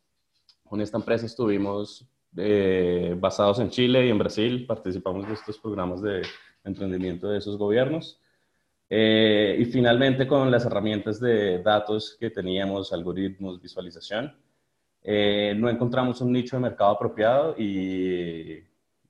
Con 0.65 0.81
esta 0.81 0.99
empresa 0.99 1.27
estuvimos 1.27 2.07
eh, 2.37 3.15
basados 3.19 3.61
en 3.61 3.71
Chile 3.71 4.07
y 4.07 4.11
en 4.11 4.19
Brasil, 4.19 4.67
participamos 4.67 5.27
de 5.27 5.35
estos 5.35 5.59
programas 5.59 6.03
de 6.03 6.23
emprendimiento 6.65 7.29
de 7.29 7.39
esos 7.39 7.57
gobiernos. 7.57 8.21
Eh, 8.91 9.57
y 9.59 9.65
finalmente 9.67 10.27
con 10.27 10.51
las 10.51 10.65
herramientas 10.67 11.21
de 11.21 11.63
datos 11.63 12.17
que 12.19 12.31
teníamos, 12.31 12.93
algoritmos, 12.93 13.61
visualización, 13.61 14.37
eh, 15.03 15.55
no 15.57 15.69
encontramos 15.69 16.21
un 16.21 16.33
nicho 16.33 16.57
de 16.57 16.63
mercado 16.63 16.93
apropiado 16.93 17.55
y 17.59 18.63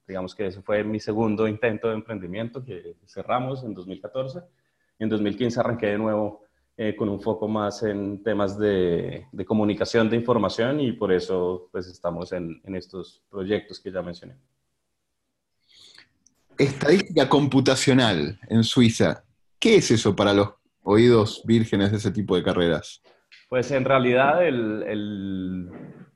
digamos 0.06 0.35
que 0.35 0.47
ese 0.47 0.61
fue 0.61 0.83
mi 0.85 1.00
segundo 1.00 1.47
intento 1.47 1.88
de 1.88 1.94
emprendimiento 1.94 2.64
que 2.64 2.97
cerramos 3.06 3.62
en 3.64 3.75
2014. 3.75 4.40
En 4.99 5.09
2015 5.09 5.61
arranqué 5.61 5.87
de 5.87 5.99
nuevo 5.99 6.43
eh, 6.76 6.97
con 6.97 7.09
un 7.09 7.21
foco 7.21 7.47
más 7.47 7.83
en 7.83 8.23
temas 8.23 8.59
de, 8.59 9.26
de, 9.31 9.45
comunicación 9.45 10.11
de 10.11 10.16
información 10.16 10.81
y 10.81 10.93
por 10.93 11.12
eso 11.12 11.69
pues 11.71 11.87
estamos 11.87 12.33
en, 12.33 12.61
en 12.64 12.75
estos 12.75 13.23
proyectos 13.31 13.78
que 13.81 13.93
ya 13.93 14.02
mencioné. 14.02 14.35
Estadística 16.59 17.28
computacional 17.28 18.38
en 18.49 18.64
Suiza. 18.64 19.25
¿Qué 19.59 19.76
es 19.76 19.90
eso 19.90 20.14
para 20.14 20.33
los 20.33 20.50
oídos 20.83 21.43
vírgenes 21.45 21.90
de 21.90 21.97
ese 21.97 22.11
tipo 22.11 22.37
de 22.37 22.43
carreras? 22.43 23.02
Pues 23.49 23.71
en 23.71 23.85
realidad 23.85 24.47
el, 24.47 25.71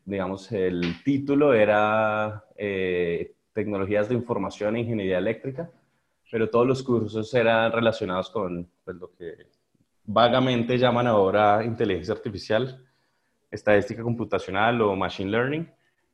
digamos, 0.04 0.50
el 0.52 1.02
título 1.04 1.54
era 1.54 2.44
eh, 2.56 3.34
Tecnologías 3.52 4.08
de 4.08 4.14
Información 4.14 4.76
e 4.76 4.80
Ingeniería 4.80 5.18
Eléctrica, 5.18 5.70
pero 6.30 6.50
todos 6.50 6.66
los 6.66 6.82
cursos 6.82 7.32
eran 7.34 7.72
relacionados 7.72 8.30
con 8.30 8.68
pues, 8.84 8.96
lo 8.96 9.12
que 9.14 9.46
vagamente 10.10 10.78
llaman 10.78 11.06
ahora 11.06 11.62
inteligencia 11.62 12.14
artificial, 12.14 12.82
estadística 13.50 14.02
computacional 14.02 14.80
o 14.80 14.96
machine 14.96 15.30
learning. 15.30 15.70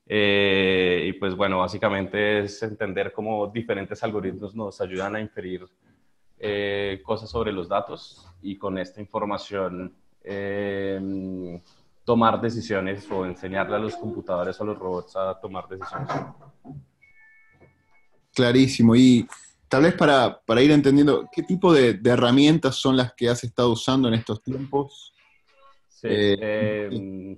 Eh, 0.07 1.05
y 1.07 1.13
pues 1.15 1.35
bueno, 1.37 1.61
básicamente 1.61 2.41
es 2.41 2.63
entender 2.63 3.13
cómo 3.13 3.47
diferentes 3.47 4.03
algoritmos 4.03 4.55
nos 4.55 4.81
ayudan 4.81 5.15
a 5.15 5.21
inferir 5.21 5.65
eh, 6.39 7.01
cosas 7.05 7.31
sobre 7.31 7.53
los 7.53 7.69
datos 7.69 8.27
y 8.43 8.59
con 8.59 8.77
esta 8.79 9.01
información 9.01 9.95
eh, 10.25 11.61
tomar 12.05 12.41
decisiones 12.41 13.09
o 13.11 13.25
enseñarle 13.25 13.77
a 13.77 13.79
los 13.79 13.95
computadores 13.95 14.61
o 14.61 14.65
a 14.65 14.67
los 14.67 14.79
robots 14.79 15.17
a 15.17 15.39
tomar 15.41 15.69
decisiones. 15.69 16.11
Clarísimo. 18.35 18.97
Y 18.97 19.27
tal 19.75 19.83
vez 19.83 19.95
para, 19.95 20.41
para 20.47 20.63
ir 20.63 20.71
entendiendo, 20.71 21.29
¿qué 21.33 21.43
tipo 21.43 21.73
de, 21.73 22.01
herramientas 22.05 22.77
son 22.77 22.97
las 22.97 23.13
que 23.13 23.29
has 23.29 23.43
estado 23.43 23.73
usando 23.73 24.07
en 24.07 24.15
estos 24.15 24.41
tiempos? 24.41 25.13
Sí, 25.89 26.07
eh, 26.11 27.37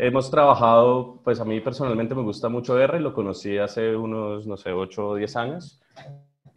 hemos 0.00 0.28
trabajado, 0.28 1.20
pues 1.22 1.38
a 1.38 1.44
mí 1.44 1.60
personalmente 1.60 2.12
me 2.16 2.22
gusta 2.22 2.48
mucho 2.48 2.76
R, 2.76 2.98
lo 2.98 3.14
conocí 3.14 3.56
hace 3.56 3.94
unos, 3.94 4.48
no 4.48 4.56
sé, 4.56 4.72
8 4.72 5.10
o 5.10 5.14
10 5.14 5.36
años 5.36 5.80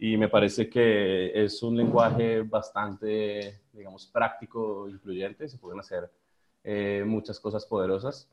y 0.00 0.16
me 0.16 0.28
parece 0.28 0.68
que 0.68 1.30
es 1.44 1.62
un 1.62 1.76
lenguaje 1.76 2.42
bastante, 2.42 3.60
digamos, 3.72 4.08
práctico, 4.08 4.88
incluyente, 4.88 5.48
se 5.48 5.58
pueden 5.58 5.78
hacer 5.78 6.10
eh, 6.64 7.04
muchas 7.06 7.38
cosas 7.38 7.64
poderosas. 7.66 8.28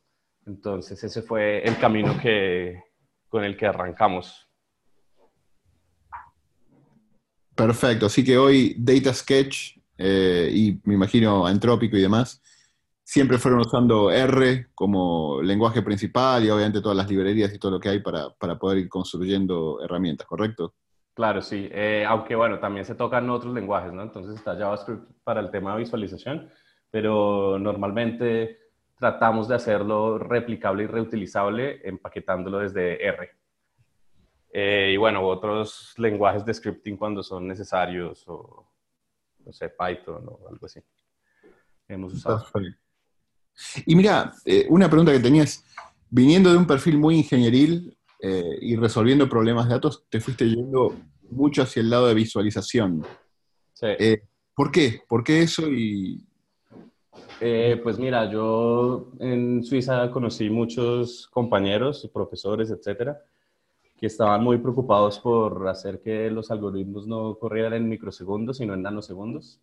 Entonces 0.47 1.03
ese 1.03 1.21
fue 1.21 1.61
el 1.61 1.77
camino 1.77 2.17
que, 2.19 2.81
con 3.29 3.43
el 3.43 3.55
que 3.55 3.67
arrancamos. 3.67 4.46
Perfecto, 7.57 8.05
así 8.05 8.23
que 8.23 8.37
hoy 8.37 8.75
Data 8.77 9.11
Sketch 9.11 9.79
eh, 9.97 10.47
y 10.53 10.79
me 10.83 10.93
imagino 10.93 11.49
Entrópico 11.49 11.97
y 11.97 12.01
demás, 12.01 12.39
siempre 13.03 13.39
fueron 13.39 13.61
usando 13.61 14.11
R 14.11 14.67
como 14.75 15.41
lenguaje 15.41 15.81
principal 15.81 16.45
y 16.45 16.51
obviamente 16.51 16.81
todas 16.81 16.95
las 16.95 17.09
librerías 17.09 17.51
y 17.51 17.57
todo 17.57 17.71
lo 17.71 17.79
que 17.79 17.89
hay 17.89 17.99
para, 17.99 18.29
para 18.29 18.59
poder 18.59 18.77
ir 18.77 18.89
construyendo 18.89 19.81
herramientas, 19.83 20.27
¿correcto? 20.27 20.75
Claro, 21.15 21.41
sí. 21.41 21.67
Eh, 21.71 22.05
aunque 22.07 22.35
bueno, 22.35 22.59
también 22.59 22.85
se 22.85 22.93
tocan 22.93 23.27
otros 23.31 23.51
lenguajes, 23.55 23.91
¿no? 23.91 24.03
Entonces 24.03 24.35
está 24.35 24.55
JavaScript 24.55 25.09
para 25.23 25.39
el 25.39 25.49
tema 25.49 25.73
de 25.73 25.79
visualización, 25.79 26.51
pero 26.91 27.57
normalmente 27.57 28.59
tratamos 28.99 29.47
de 29.47 29.55
hacerlo 29.55 30.19
replicable 30.19 30.83
y 30.83 30.87
reutilizable 30.87 31.81
empaquetándolo 31.83 32.59
desde 32.59 33.03
R. 33.03 33.31
Eh, 34.59 34.93
y 34.95 34.97
bueno, 34.97 35.23
otros 35.23 35.93
lenguajes 35.97 36.43
de 36.43 36.51
scripting 36.51 36.97
cuando 36.97 37.21
son 37.21 37.47
necesarios 37.47 38.23
o, 38.27 38.67
no 39.45 39.53
sé, 39.53 39.69
Python 39.69 40.27
o 40.27 40.47
algo 40.49 40.65
así. 40.65 40.79
Hemos 41.87 42.13
usado. 42.13 42.43
Y 43.85 43.95
mira, 43.95 44.33
eh, 44.45 44.65
una 44.69 44.89
pregunta 44.89 45.11
que 45.11 45.19
tenías, 45.19 45.63
viniendo 46.09 46.49
de 46.51 46.57
un 46.57 46.65
perfil 46.65 46.97
muy 46.97 47.17
ingenieril, 47.17 47.95
eh, 48.19 48.57
y 48.61 48.75
resolviendo 48.75 49.29
problemas 49.29 49.67
de 49.67 49.75
datos, 49.75 50.05
te 50.09 50.19
fuiste 50.19 50.49
yendo 50.49 50.95
mucho 51.29 51.61
hacia 51.61 51.81
el 51.81 51.91
lado 51.91 52.07
de 52.07 52.15
visualización. 52.15 53.05
Sí. 53.73 53.85
Eh, 53.99 54.23
¿Por 54.55 54.71
qué? 54.71 55.03
¿Por 55.07 55.23
qué 55.23 55.43
eso? 55.43 55.69
Y... 55.69 56.25
Eh, 57.39 57.79
pues 57.83 57.99
mira, 57.99 58.27
yo 58.31 59.11
en 59.19 59.63
Suiza 59.63 60.09
conocí 60.09 60.49
muchos 60.49 61.27
compañeros, 61.27 62.09
profesores, 62.11 62.71
etcétera, 62.71 63.21
que 63.97 64.05
estaban 64.05 64.43
muy 64.43 64.59
preocupados 64.59 65.19
por 65.19 65.67
hacer 65.67 66.01
que 66.01 66.29
los 66.29 66.51
algoritmos 66.51 67.07
no 67.07 67.35
corrieran 67.35 67.73
en 67.73 67.89
microsegundos, 67.89 68.57
sino 68.57 68.75
en 68.75 68.83
nanosegundos. 68.83 69.59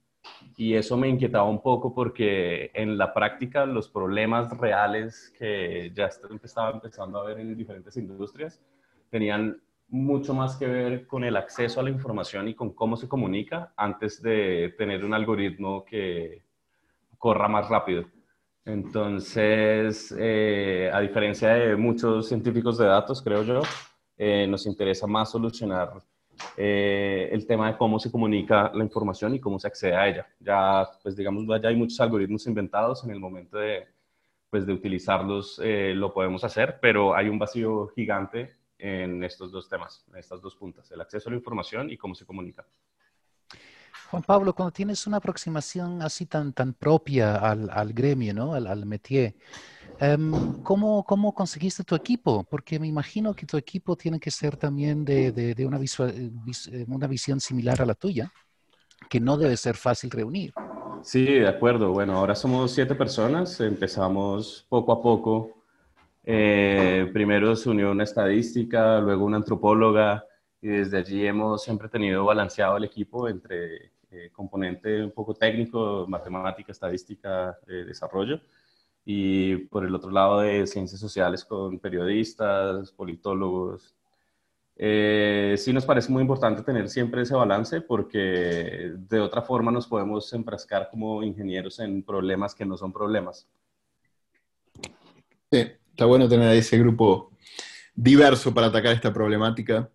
Y 0.56 0.74
eso 0.74 0.96
me 0.96 1.08
inquietaba 1.08 1.48
un 1.48 1.62
poco 1.62 1.94
porque 1.94 2.70
en 2.74 2.98
la 2.98 3.14
práctica 3.14 3.66
los 3.66 3.88
problemas 3.88 4.56
reales 4.58 5.32
que 5.38 5.92
ya 5.94 6.06
estaba 6.06 6.70
empezando 6.72 7.20
a 7.20 7.24
ver 7.24 7.40
en 7.40 7.56
diferentes 7.56 7.96
industrias 7.96 8.60
tenían 9.10 9.60
mucho 9.88 10.34
más 10.34 10.56
que 10.56 10.66
ver 10.66 11.06
con 11.06 11.24
el 11.24 11.36
acceso 11.36 11.78
a 11.78 11.82
la 11.84 11.90
información 11.90 12.48
y 12.48 12.54
con 12.54 12.72
cómo 12.72 12.96
se 12.96 13.08
comunica 13.08 13.72
antes 13.76 14.20
de 14.22 14.74
tener 14.76 15.04
un 15.04 15.14
algoritmo 15.14 15.84
que 15.84 16.42
corra 17.18 17.46
más 17.48 17.68
rápido. 17.68 18.04
Entonces, 18.64 20.14
eh, 20.18 20.90
a 20.92 21.00
diferencia 21.00 21.50
de 21.50 21.76
muchos 21.76 22.28
científicos 22.28 22.78
de 22.78 22.86
datos, 22.86 23.22
creo 23.22 23.42
yo, 23.44 23.60
eh, 24.16 24.47
nos 24.49 24.66
interesa 24.66 25.06
más 25.06 25.30
solucionar 25.30 25.92
eh, 26.56 27.28
el 27.33 27.47
tema 27.47 27.71
de 27.71 27.76
cómo 27.76 27.99
se 27.99 28.11
comunica 28.11 28.71
la 28.75 28.85
información 28.85 29.35
y 29.35 29.40
cómo 29.40 29.59
se 29.59 29.68
accede 29.68 29.94
a 29.94 30.09
ella. 30.09 30.26
Ya, 30.40 30.88
pues 31.02 31.16
digamos, 31.16 31.44
ya 31.61 31.68
hay 31.68 31.76
muchos 31.76 32.00
algoritmos 32.00 32.47
inventados 32.47 33.04
en 33.04 33.11
el 33.11 33.21
momento 33.21 33.59
de, 33.59 33.87
pues, 34.50 34.66
de 34.66 34.73
utilizarlos, 34.73 35.61
eh, 35.62 35.94
lo 35.94 36.12
podemos 36.12 36.44
hacer, 36.44 36.78
pero 36.80 37.14
hay 37.14 37.28
un 37.28 37.38
vacío 37.38 37.88
gigante 37.88 38.56
en 38.78 39.23
estos 39.25 39.50
dos 39.50 39.68
temas, 39.68 40.04
en 40.09 40.16
estas 40.16 40.40
dos 40.42 40.56
puntas, 40.56 40.90
el 40.90 41.00
acceso 41.00 41.28
a 41.28 41.33
la 41.33 41.38
información 41.38 41.90
y 41.90 41.97
cómo 41.97 42.14
se 42.14 42.26
comunica. 42.26 42.66
Juan 44.14 44.23
Pablo, 44.23 44.54
cuando 44.54 44.73
tienes 44.73 45.06
una 45.06 45.16
aproximación 45.16 46.00
así 46.02 46.26
tan, 46.26 46.52
tan 46.52 46.73
propia 46.75 47.37
al, 47.37 47.68
al 47.71 47.92
gremio, 47.92 48.33
¿no? 48.33 48.54
al, 48.54 48.66
al 48.66 48.87
métier, 48.87 49.35
Em, 50.00 50.62
¿cómo, 50.62 51.04
¿Cómo 51.04 51.33
conseguiste 51.33 51.85
tu 51.85 51.94
equipo? 51.94 52.44
Porque 52.44 52.78
me 52.78 52.87
imagino 52.87 53.33
que 53.35 53.47
tu 53.47 53.56
equipo 53.56 53.97
tiene 53.97 54.18
que 54.18 54.30
ser 54.30 54.56
también 54.56 55.04
de, 55.04 55.30
de, 55.33 55.66
una, 55.66 55.78
eh, 55.78 56.30
eh, 56.73 56.85
una 56.88 57.06
visión 57.06 57.40
similar 57.40 57.80
a 57.80 57.87
la 57.87 57.94
tuya, 57.94 58.30
que 59.09 59.21
no 59.21 59.37
debe 59.37 59.56
ser 59.56 59.76
fácil 59.76 60.11
reunir. 60.11 60.52
Sí, 61.02 61.25
de 61.25 61.49
acuerdo. 61.49 61.92
Bueno, 61.92 62.16
ahora 62.16 62.35
somos 62.35 62.73
siete 62.73 62.94
personas, 62.94 63.61
empezamos 63.61 64.66
poco 64.68 64.92
a 64.92 65.00
poco. 65.00 65.50
Eh, 66.25 67.09
primero 67.12 67.54
se 67.54 67.71
unió 67.71 67.90
una 67.92 68.04
estadística, 68.04 68.99
luego 68.99 69.25
una 69.25 69.37
antropóloga, 69.37 70.25
y 70.61 70.68
desde 70.68 70.99
allí 70.99 71.26
hemos 71.26 71.62
siempre 71.62 71.88
tenido 71.88 72.25
balanceado 72.25 72.78
el 72.78 72.85
equipo 72.85 73.28
entre 73.28 73.93
componente 74.33 75.02
un 75.02 75.11
poco 75.11 75.35
técnico, 75.35 76.06
matemática, 76.09 76.73
estadística, 76.73 77.59
desarrollo 77.66 78.40
y 79.04 79.56
por 79.56 79.85
el 79.85 79.94
otro 79.94 80.11
lado 80.11 80.40
de 80.40 80.66
ciencias 80.66 81.00
sociales 81.00 81.44
con 81.44 81.78
periodistas, 81.78 82.90
politólogos. 82.92 83.94
Eh, 84.76 85.54
sí 85.56 85.73
nos 85.73 85.85
parece 85.85 86.11
muy 86.11 86.23
importante 86.23 86.62
tener 86.62 86.88
siempre 86.88 87.23
ese 87.23 87.35
balance 87.35 87.80
porque 87.80 88.92
de 88.97 89.21
otra 89.21 89.42
forma 89.42 89.71
nos 89.71 89.87
podemos 89.87 90.33
enfrascar 90.33 90.88
como 90.90 91.23
ingenieros 91.23 91.78
en 91.78 92.02
problemas 92.02 92.54
que 92.54 92.64
no 92.64 92.76
son 92.76 92.92
problemas. 92.92 93.47
Sí, 95.52 95.71
está 95.90 96.06
bueno 96.06 96.28
tener 96.28 96.50
ese 96.56 96.78
grupo 96.78 97.30
diverso 97.94 98.52
para 98.52 98.68
atacar 98.68 98.92
esta 98.92 99.12
problemática. 99.12 99.88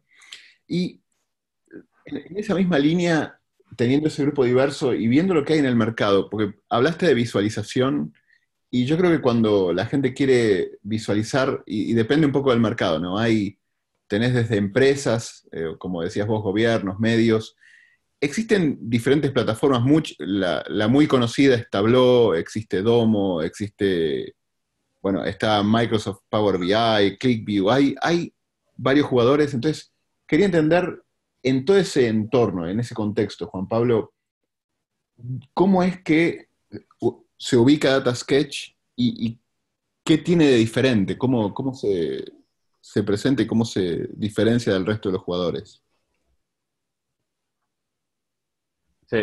Y 0.68 1.02
en 2.06 2.38
esa 2.38 2.56
misma 2.56 2.78
línea, 2.78 3.39
teniendo 3.76 4.08
ese 4.08 4.24
grupo 4.24 4.44
diverso 4.46 4.94
y 4.94 5.08
viendo 5.08 5.34
lo 5.34 5.46
que 5.46 5.54
hay 5.54 5.60
en 5.60 5.66
el 5.66 5.76
mercado, 5.76 6.30
porque 6.30 6.56
hablaste 6.70 7.06
de 7.08 7.14
visualización, 7.14 8.14
y 8.72 8.86
yo 8.86 8.98
creo 8.98 9.12
que 9.12 9.22
cuando 9.22 9.74
la 9.74 9.86
gente 9.86 10.14
quiere 10.14 10.78
visualizar, 10.84 11.64
y, 11.66 11.94
depende 11.94 12.26
un 12.26 12.32
poco 12.32 12.52
del 12.52 12.60
mercado, 12.60 13.00
¿no? 13.00 13.18
Hay, 13.18 13.58
tenés 14.08 14.34
desde 14.34 14.58
empresas, 14.58 15.48
eh, 15.52 15.76
como 15.78 16.02
decías 16.04 16.28
vos, 16.28 16.44
gobiernos, 16.44 17.00
medios, 17.00 17.56
existen 18.22 18.78
diferentes 18.82 19.32
plataformas, 19.32 19.84
la, 20.20 20.88
muy 20.88 21.08
conocida 21.08 21.56
es 21.56 21.70
Tableau, 21.70 22.34
existe 22.34 22.82
Domo, 22.82 23.42
existe, 23.42 24.36
bueno, 25.02 25.24
está 25.26 25.64
Microsoft 25.64 26.22
Power 26.30 26.58
BI, 26.58 27.18
ClickView, 27.18 27.70
hay, 27.72 27.96
hay 28.02 28.34
varios 28.76 29.08
jugadores, 29.08 29.54
entonces 29.54 29.94
quería 30.28 30.46
entender 30.46 31.02
en 31.44 31.66
todo 31.66 31.78
ese 31.78 32.08
entorno, 32.08 32.68
en 32.68 32.80
ese 32.80 32.96
contexto, 32.96 33.48
Juan 33.48 33.68
Pablo, 33.68 34.14
¿cómo 35.54 35.84
es 35.84 36.02
que 36.02 36.50
se 37.38 37.58
ubica 37.58 37.92
Data 37.92 38.14
Sketch 38.16 38.76
y, 38.96 39.40
qué 40.04 40.18
tiene 40.18 40.48
de 40.48 40.56
diferente? 40.58 41.18
¿Cómo, 41.18 41.54
cómo 41.54 41.74
se, 41.74 42.26
se, 42.82 43.04
presenta 43.04 43.44
y 43.44 43.48
cómo 43.48 43.64
se 43.64 44.08
diferencia 44.14 44.74
del 44.74 44.86
resto 44.86 45.10
de 45.10 45.14
los 45.14 45.24
jugadores? 45.24 45.84
Sí. 49.08 49.18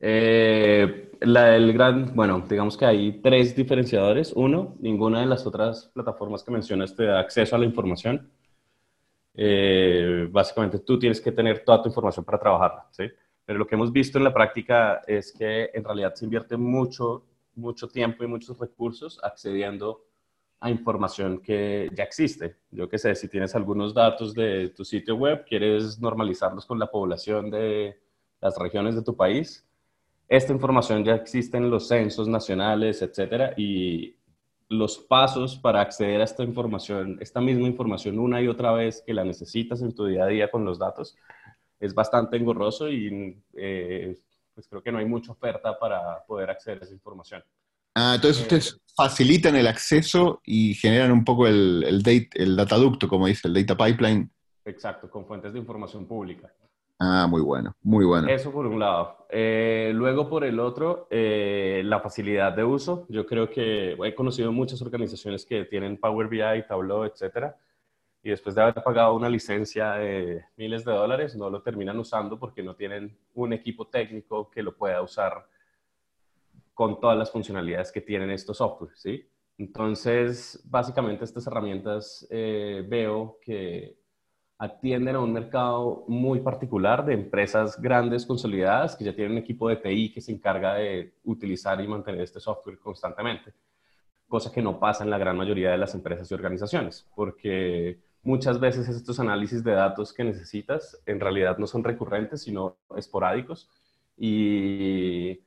Eh, 0.00 1.10
el 1.20 1.72
gran, 1.72 2.14
bueno, 2.14 2.44
digamos 2.48 2.76
que 2.76 2.84
hay 2.84 3.20
tres 3.22 3.56
diferenciadores. 3.56 4.32
Uno, 4.34 4.76
ninguna 4.80 5.20
de 5.20 5.26
las 5.26 5.46
otras 5.46 5.90
plataformas 5.94 6.42
que 6.42 6.50
mencionas 6.50 6.94
te 6.94 7.04
da 7.04 7.20
acceso 7.20 7.56
a 7.56 7.58
la 7.58 7.64
información. 7.64 8.30
Eh, 9.34 10.28
básicamente 10.30 10.78
tú 10.78 10.98
tienes 10.98 11.20
que 11.20 11.32
tener 11.32 11.64
toda 11.64 11.82
tu 11.82 11.88
información 11.88 12.24
para 12.24 12.38
trabajarla, 12.38 12.86
¿sí? 12.90 13.04
Pero 13.44 13.58
lo 13.58 13.66
que 13.66 13.74
hemos 13.74 13.92
visto 13.92 14.18
en 14.18 14.24
la 14.24 14.32
práctica 14.32 15.02
es 15.06 15.32
que 15.32 15.70
en 15.74 15.84
realidad 15.84 16.14
se 16.14 16.24
invierte 16.24 16.56
mucho 16.56 17.24
mucho 17.56 17.88
tiempo 17.88 18.24
y 18.24 18.26
muchos 18.26 18.58
recursos 18.58 19.20
accediendo 19.22 20.04
a 20.60 20.70
información 20.70 21.40
que 21.40 21.90
ya 21.94 22.04
existe. 22.04 22.56
Yo 22.70 22.88
qué 22.88 22.98
sé, 22.98 23.14
si 23.14 23.28
tienes 23.28 23.54
algunos 23.54 23.92
datos 23.92 24.34
de 24.34 24.70
tu 24.70 24.84
sitio 24.84 25.16
web, 25.16 25.44
quieres 25.44 26.00
normalizarlos 26.00 26.64
con 26.66 26.78
la 26.78 26.90
población 26.90 27.50
de 27.50 27.98
las 28.40 28.56
regiones 28.58 28.94
de 28.94 29.02
tu 29.02 29.16
país, 29.16 29.66
esta 30.26 30.52
información 30.52 31.04
ya 31.04 31.14
existe 31.14 31.58
en 31.58 31.70
los 31.70 31.88
censos 31.88 32.28
nacionales, 32.28 33.02
etcétera, 33.02 33.52
y 33.56 34.16
los 34.68 34.98
pasos 34.98 35.56
para 35.56 35.80
acceder 35.80 36.20
a 36.20 36.24
esta 36.24 36.42
información, 36.42 37.18
esta 37.20 37.40
misma 37.40 37.66
información 37.66 38.18
una 38.18 38.40
y 38.40 38.48
otra 38.48 38.72
vez 38.72 39.02
que 39.06 39.14
la 39.14 39.24
necesitas 39.24 39.82
en 39.82 39.94
tu 39.94 40.06
día 40.06 40.24
a 40.24 40.28
día 40.28 40.50
con 40.50 40.64
los 40.64 40.78
datos, 40.78 41.16
es 41.78 41.94
bastante 41.94 42.36
engorroso 42.36 42.90
y 42.90 43.42
eh, 43.54 44.16
pues 44.54 44.68
creo 44.68 44.82
que 44.82 44.92
no 44.92 44.98
hay 44.98 45.04
mucha 45.06 45.32
oferta 45.32 45.78
para 45.78 46.24
poder 46.26 46.50
acceder 46.50 46.80
a 46.80 46.84
esa 46.84 46.94
información. 46.94 47.42
Ah, 47.94 48.14
entonces 48.16 48.40
eh, 48.40 48.42
ustedes 48.42 48.80
facilitan 48.96 49.54
el 49.56 49.66
acceso 49.66 50.40
y 50.44 50.74
generan 50.74 51.12
un 51.12 51.24
poco 51.24 51.46
el, 51.46 51.84
el, 51.86 52.02
date, 52.02 52.30
el 52.34 52.56
dataducto, 52.56 53.08
como 53.08 53.26
dice, 53.26 53.48
el 53.48 53.54
data 53.54 53.76
pipeline. 53.76 54.30
Exacto, 54.64 55.10
con 55.10 55.26
fuentes 55.26 55.52
de 55.52 55.58
información 55.58 56.06
pública. 56.06 56.52
Ah, 56.98 57.26
muy 57.28 57.42
bueno, 57.42 57.76
muy 57.82 58.04
bueno. 58.04 58.28
Eso 58.28 58.52
por 58.52 58.66
un 58.66 58.78
lado. 58.78 59.26
Eh, 59.28 59.90
luego 59.94 60.28
por 60.28 60.44
el 60.44 60.60
otro, 60.60 61.08
eh, 61.10 61.82
la 61.84 62.00
facilidad 62.00 62.52
de 62.52 62.64
uso. 62.64 63.06
Yo 63.08 63.26
creo 63.26 63.50
que 63.50 63.92
he 63.92 64.14
conocido 64.14 64.52
muchas 64.52 64.80
organizaciones 64.80 65.44
que 65.44 65.64
tienen 65.64 65.98
Power 65.98 66.28
BI, 66.28 66.66
Tableau, 66.68 67.04
etcétera, 67.04 67.56
y 68.22 68.30
después 68.30 68.54
de 68.54 68.62
haber 68.62 68.82
pagado 68.82 69.14
una 69.14 69.28
licencia 69.28 69.92
de 69.94 70.44
miles 70.56 70.84
de 70.84 70.92
dólares, 70.92 71.36
no 71.36 71.50
lo 71.50 71.62
terminan 71.62 71.98
usando 71.98 72.38
porque 72.38 72.62
no 72.62 72.76
tienen 72.76 73.18
un 73.34 73.52
equipo 73.52 73.88
técnico 73.88 74.48
que 74.48 74.62
lo 74.62 74.76
pueda 74.76 75.02
usar 75.02 75.46
con 76.72 77.00
todas 77.00 77.18
las 77.18 77.30
funcionalidades 77.30 77.92
que 77.92 78.00
tienen 78.00 78.30
estos 78.30 78.58
softwares, 78.58 79.00
¿sí? 79.00 79.28
Entonces, 79.58 80.60
básicamente 80.64 81.24
estas 81.24 81.46
herramientas 81.46 82.26
eh, 82.30 82.84
veo 82.88 83.38
que 83.40 83.98
atienden 84.64 85.16
a 85.16 85.20
un 85.20 85.32
mercado 85.32 86.04
muy 86.08 86.40
particular 86.40 87.04
de 87.04 87.14
empresas 87.14 87.80
grandes 87.80 88.24
consolidadas 88.26 88.96
que 88.96 89.04
ya 89.04 89.14
tienen 89.14 89.32
un 89.32 89.38
equipo 89.38 89.68
de 89.68 89.76
TI 89.76 90.12
que 90.12 90.20
se 90.20 90.32
encarga 90.32 90.74
de 90.74 91.14
utilizar 91.24 91.80
y 91.80 91.88
mantener 91.88 92.22
este 92.22 92.40
software 92.40 92.78
constantemente, 92.78 93.52
cosa 94.28 94.50
que 94.50 94.62
no 94.62 94.78
pasa 94.78 95.04
en 95.04 95.10
la 95.10 95.18
gran 95.18 95.36
mayoría 95.36 95.70
de 95.70 95.78
las 95.78 95.94
empresas 95.94 96.30
y 96.30 96.34
organizaciones, 96.34 97.08
porque 97.14 97.98
muchas 98.22 98.58
veces 98.58 98.88
estos 98.88 99.20
análisis 99.20 99.62
de 99.62 99.72
datos 99.72 100.12
que 100.12 100.24
necesitas 100.24 101.00
en 101.06 101.20
realidad 101.20 101.58
no 101.58 101.66
son 101.66 101.84
recurrentes, 101.84 102.42
sino 102.42 102.76
esporádicos. 102.96 103.68
Y 104.16 105.40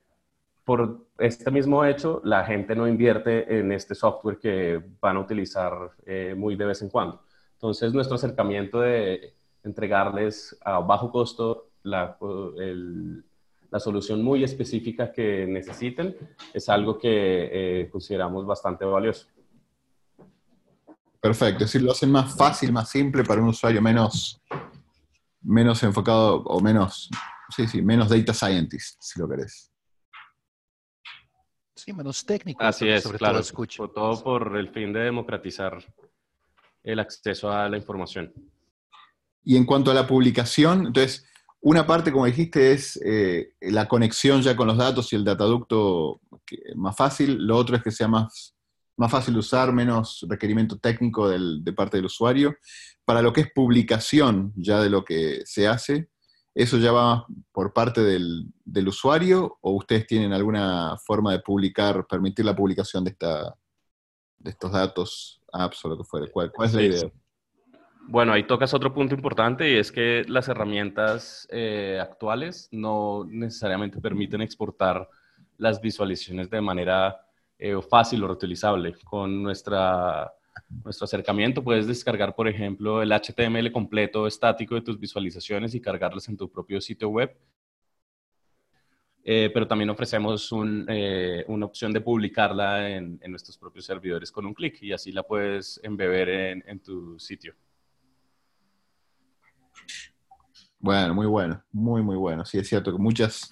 por 0.64 1.06
este 1.18 1.50
mismo 1.50 1.84
hecho, 1.84 2.20
la 2.24 2.44
gente 2.44 2.76
no 2.76 2.86
invierte 2.86 3.58
en 3.58 3.72
este 3.72 3.94
software 3.94 4.38
que 4.38 4.80
van 5.00 5.16
a 5.16 5.20
utilizar 5.20 5.72
eh, 6.06 6.34
muy 6.36 6.56
de 6.56 6.66
vez 6.66 6.82
en 6.82 6.90
cuando. 6.90 7.22
Entonces, 7.58 7.92
nuestro 7.92 8.14
acercamiento 8.14 8.80
de 8.80 9.34
entregarles 9.64 10.56
a 10.64 10.78
bajo 10.78 11.10
costo 11.10 11.70
la, 11.82 12.16
la 13.68 13.80
solución 13.80 14.22
muy 14.22 14.44
específica 14.44 15.10
que 15.10 15.44
necesiten 15.44 16.16
es 16.54 16.68
algo 16.68 16.96
que 16.96 17.08
eh, 17.82 17.90
consideramos 17.90 18.46
bastante 18.46 18.84
valioso. 18.84 19.26
Perfecto, 21.20 21.64
es 21.64 21.72
decir, 21.72 21.82
lo 21.82 21.90
hacen 21.90 22.12
más 22.12 22.36
fácil, 22.36 22.72
más 22.72 22.90
simple 22.90 23.24
para 23.24 23.42
un 23.42 23.48
usuario 23.48 23.82
menos, 23.82 24.40
menos 25.42 25.82
enfocado 25.82 26.44
o 26.44 26.60
menos, 26.60 27.10
sí, 27.48 27.66
sí, 27.66 27.82
menos 27.82 28.08
data 28.08 28.32
scientist, 28.32 29.02
si 29.02 29.18
lo 29.18 29.28
querés. 29.28 29.72
Sí, 31.74 31.92
menos 31.92 32.24
técnico. 32.24 32.62
Así 32.62 32.88
es, 32.88 33.02
sobre 33.02 33.18
claro. 33.18 33.40
Todo, 33.42 33.90
todo 33.90 34.22
por 34.22 34.56
el 34.56 34.68
fin 34.68 34.92
de 34.92 35.00
democratizar 35.00 35.82
el 36.92 37.00
acceso 37.00 37.50
a 37.50 37.68
la 37.68 37.76
información. 37.76 38.32
Y 39.44 39.56
en 39.56 39.64
cuanto 39.64 39.90
a 39.90 39.94
la 39.94 40.06
publicación, 40.06 40.86
entonces, 40.86 41.24
una 41.60 41.86
parte, 41.86 42.12
como 42.12 42.26
dijiste, 42.26 42.72
es 42.72 42.98
eh, 43.04 43.52
la 43.60 43.88
conexión 43.88 44.42
ya 44.42 44.56
con 44.56 44.66
los 44.66 44.76
datos 44.76 45.12
y 45.12 45.16
el 45.16 45.24
dataducto 45.24 46.20
más 46.76 46.96
fácil. 46.96 47.46
Lo 47.46 47.56
otro 47.56 47.76
es 47.76 47.82
que 47.82 47.90
sea 47.90 48.08
más 48.08 48.54
más 48.98 49.12
fácil 49.12 49.34
de 49.34 49.40
usar, 49.40 49.72
menos 49.72 50.26
requerimiento 50.28 50.76
técnico 50.76 51.30
de 51.30 51.72
parte 51.72 51.96
del 51.96 52.06
usuario. 52.06 52.56
Para 53.04 53.22
lo 53.22 53.32
que 53.32 53.42
es 53.42 53.52
publicación 53.54 54.52
ya 54.56 54.82
de 54.82 54.90
lo 54.90 55.04
que 55.04 55.42
se 55.44 55.68
hace, 55.68 56.10
¿eso 56.52 56.78
ya 56.78 56.90
va 56.90 57.24
por 57.52 57.72
parte 57.72 58.02
del, 58.02 58.52
usuario 58.88 59.56
o 59.60 59.76
ustedes 59.76 60.06
tienen 60.06 60.32
alguna 60.32 60.96
forma 61.06 61.32
de 61.32 61.38
publicar, 61.38 62.06
permitir 62.08 62.44
la 62.44 62.56
publicación 62.56 63.04
de, 63.04 63.10
esta, 63.12 63.54
de 64.38 64.50
estos 64.50 64.72
datos, 64.72 65.42
apps 65.52 65.84
o 65.84 65.88
lo 65.88 65.98
que 65.98 66.04
fuera? 66.04 66.26
¿Cuál, 66.30 66.68
es 66.68 66.74
la 66.74 66.82
idea? 66.82 67.12
Bueno, 68.06 68.32
ahí 68.32 68.44
tocas 68.44 68.72
otro 68.72 68.94
punto 68.94 69.14
importante 69.14 69.70
y 69.70 69.76
es 69.76 69.92
que 69.92 70.24
las 70.28 70.48
herramientas 70.48 71.46
eh, 71.50 71.98
actuales 72.00 72.68
no 72.72 73.26
necesariamente 73.28 74.00
permiten 74.00 74.40
exportar 74.40 75.08
las 75.58 75.80
visualizaciones 75.80 76.48
de 76.48 76.60
manera 76.60 77.20
eh, 77.58 77.76
fácil 77.82 78.24
o 78.24 78.28
reutilizable. 78.28 78.94
Con 79.04 79.42
nuestra, 79.42 80.32
nuestro 80.84 81.04
acercamiento 81.04 81.62
puedes 81.62 81.86
descargar, 81.86 82.34
por 82.34 82.48
ejemplo, 82.48 83.02
el 83.02 83.12
HTML 83.12 83.70
completo 83.72 84.26
estático 84.26 84.74
de 84.74 84.82
tus 84.82 84.98
visualizaciones 84.98 85.74
y 85.74 85.80
cargarlas 85.80 86.28
en 86.28 86.36
tu 86.36 86.50
propio 86.50 86.80
sitio 86.80 87.08
web. 87.08 87.36
Eh, 89.30 89.50
pero 89.52 89.68
también 89.68 89.90
ofrecemos 89.90 90.50
eh, 90.88 91.44
una 91.48 91.66
opción 91.66 91.92
de 91.92 92.00
publicarla 92.00 92.88
en, 92.88 93.20
nuestros 93.28 93.58
propios 93.58 93.84
servidores 93.84 94.32
con 94.32 94.46
un 94.46 94.54
clic 94.54 94.80
y 94.80 94.90
así 94.90 95.12
la 95.12 95.22
puedes 95.22 95.78
embeber 95.82 96.30
en, 96.64 96.80
tu 96.80 97.18
sitio. 97.18 97.54
Bueno, 100.78 101.12
muy 101.12 101.26
bueno, 101.26 101.62
muy, 101.70 102.00
muy 102.00 102.16
bueno. 102.16 102.42
Sí, 102.46 102.56
es 102.56 102.66
cierto 102.66 102.90
que 102.90 102.96
muchas 102.96 103.50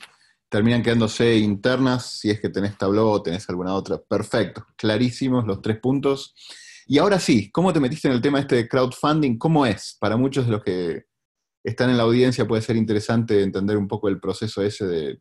terminan 0.49 0.83
quedándose 0.83 1.37
internas 1.37 2.07
si 2.21 2.31
es 2.31 2.41
que 2.41 2.49
tenés 2.49 2.79
Tableau 2.79 3.09
o 3.09 3.23
tenés 3.23 3.47
alguna 3.51 3.75
otra. 3.75 3.99
Perfecto, 3.99 4.65
clarísimos 4.77 5.47
los 5.47 5.61
tres 5.61 5.79
puntos. 5.79 6.35
Y 6.87 6.97
ahora 6.97 7.21
sí, 7.21 7.51
¿cómo 7.51 7.75
te 7.75 7.81
metiste 7.81 8.09
en 8.09 8.15
el 8.15 8.23
tema 8.23 8.41
este 8.41 8.57
de 8.57 8.67
crowdfunding? 8.67 9.37
¿Cómo 9.37 9.67
es? 9.67 9.95
Para 10.01 10.17
muchos 10.17 10.47
de 10.47 10.53
los 10.53 10.65
que 10.65 11.05
están 11.63 11.91
en 11.91 11.99
la 11.99 12.05
audiencia 12.05 12.49
puede 12.49 12.63
ser 12.63 12.77
interesante 12.77 13.43
entender 13.43 13.77
un 13.77 13.89
poco 13.89 14.09
el 14.09 14.19
proceso 14.19 14.63
ese 14.63 14.87
de, 14.87 15.21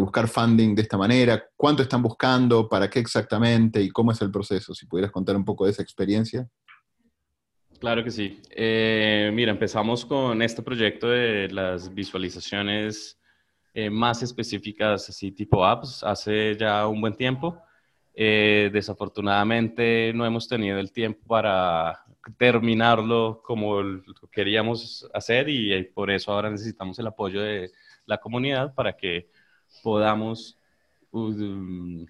buscar 0.00 0.28
funding 0.28 0.74
de 0.74 0.82
esta 0.82 0.96
manera. 0.96 1.44
¿Cuánto 1.56 1.82
están 1.82 2.02
buscando? 2.02 2.68
¿Para 2.68 2.88
qué 2.88 2.98
exactamente? 2.98 3.80
¿Y 3.82 3.90
cómo 3.90 4.12
es 4.12 4.20
el 4.22 4.30
proceso? 4.30 4.74
Si 4.74 4.86
pudieras 4.86 5.12
contar 5.12 5.36
un 5.36 5.44
poco 5.44 5.64
de 5.64 5.72
esa 5.72 5.82
experiencia. 5.82 6.48
Claro 7.78 8.04
que 8.04 8.10
sí. 8.10 8.40
Eh, 8.50 9.30
mira, 9.34 9.50
empezamos 9.50 10.04
con 10.06 10.40
este 10.40 10.62
proyecto 10.62 11.08
de 11.08 11.48
las 11.50 11.92
visualizaciones 11.92 13.18
eh, 13.74 13.90
más 13.90 14.22
específicas, 14.22 15.08
así 15.08 15.32
tipo 15.32 15.64
apps, 15.64 16.04
hace 16.04 16.56
ya 16.56 16.86
un 16.86 17.00
buen 17.00 17.16
tiempo. 17.16 17.60
Eh, 18.14 18.70
desafortunadamente 18.72 20.12
no 20.14 20.26
hemos 20.26 20.46
tenido 20.46 20.78
el 20.78 20.92
tiempo 20.92 21.26
para 21.26 22.04
terminarlo 22.38 23.42
como 23.42 23.80
queríamos 24.30 25.08
hacer 25.14 25.48
y 25.48 25.82
por 25.84 26.10
eso 26.10 26.30
ahora 26.30 26.50
necesitamos 26.50 26.98
el 26.98 27.06
apoyo 27.06 27.40
de 27.40 27.72
la 28.06 28.18
comunidad 28.18 28.74
para 28.74 28.96
que 28.96 29.28
podamos 29.82 30.58
um, 31.10 32.06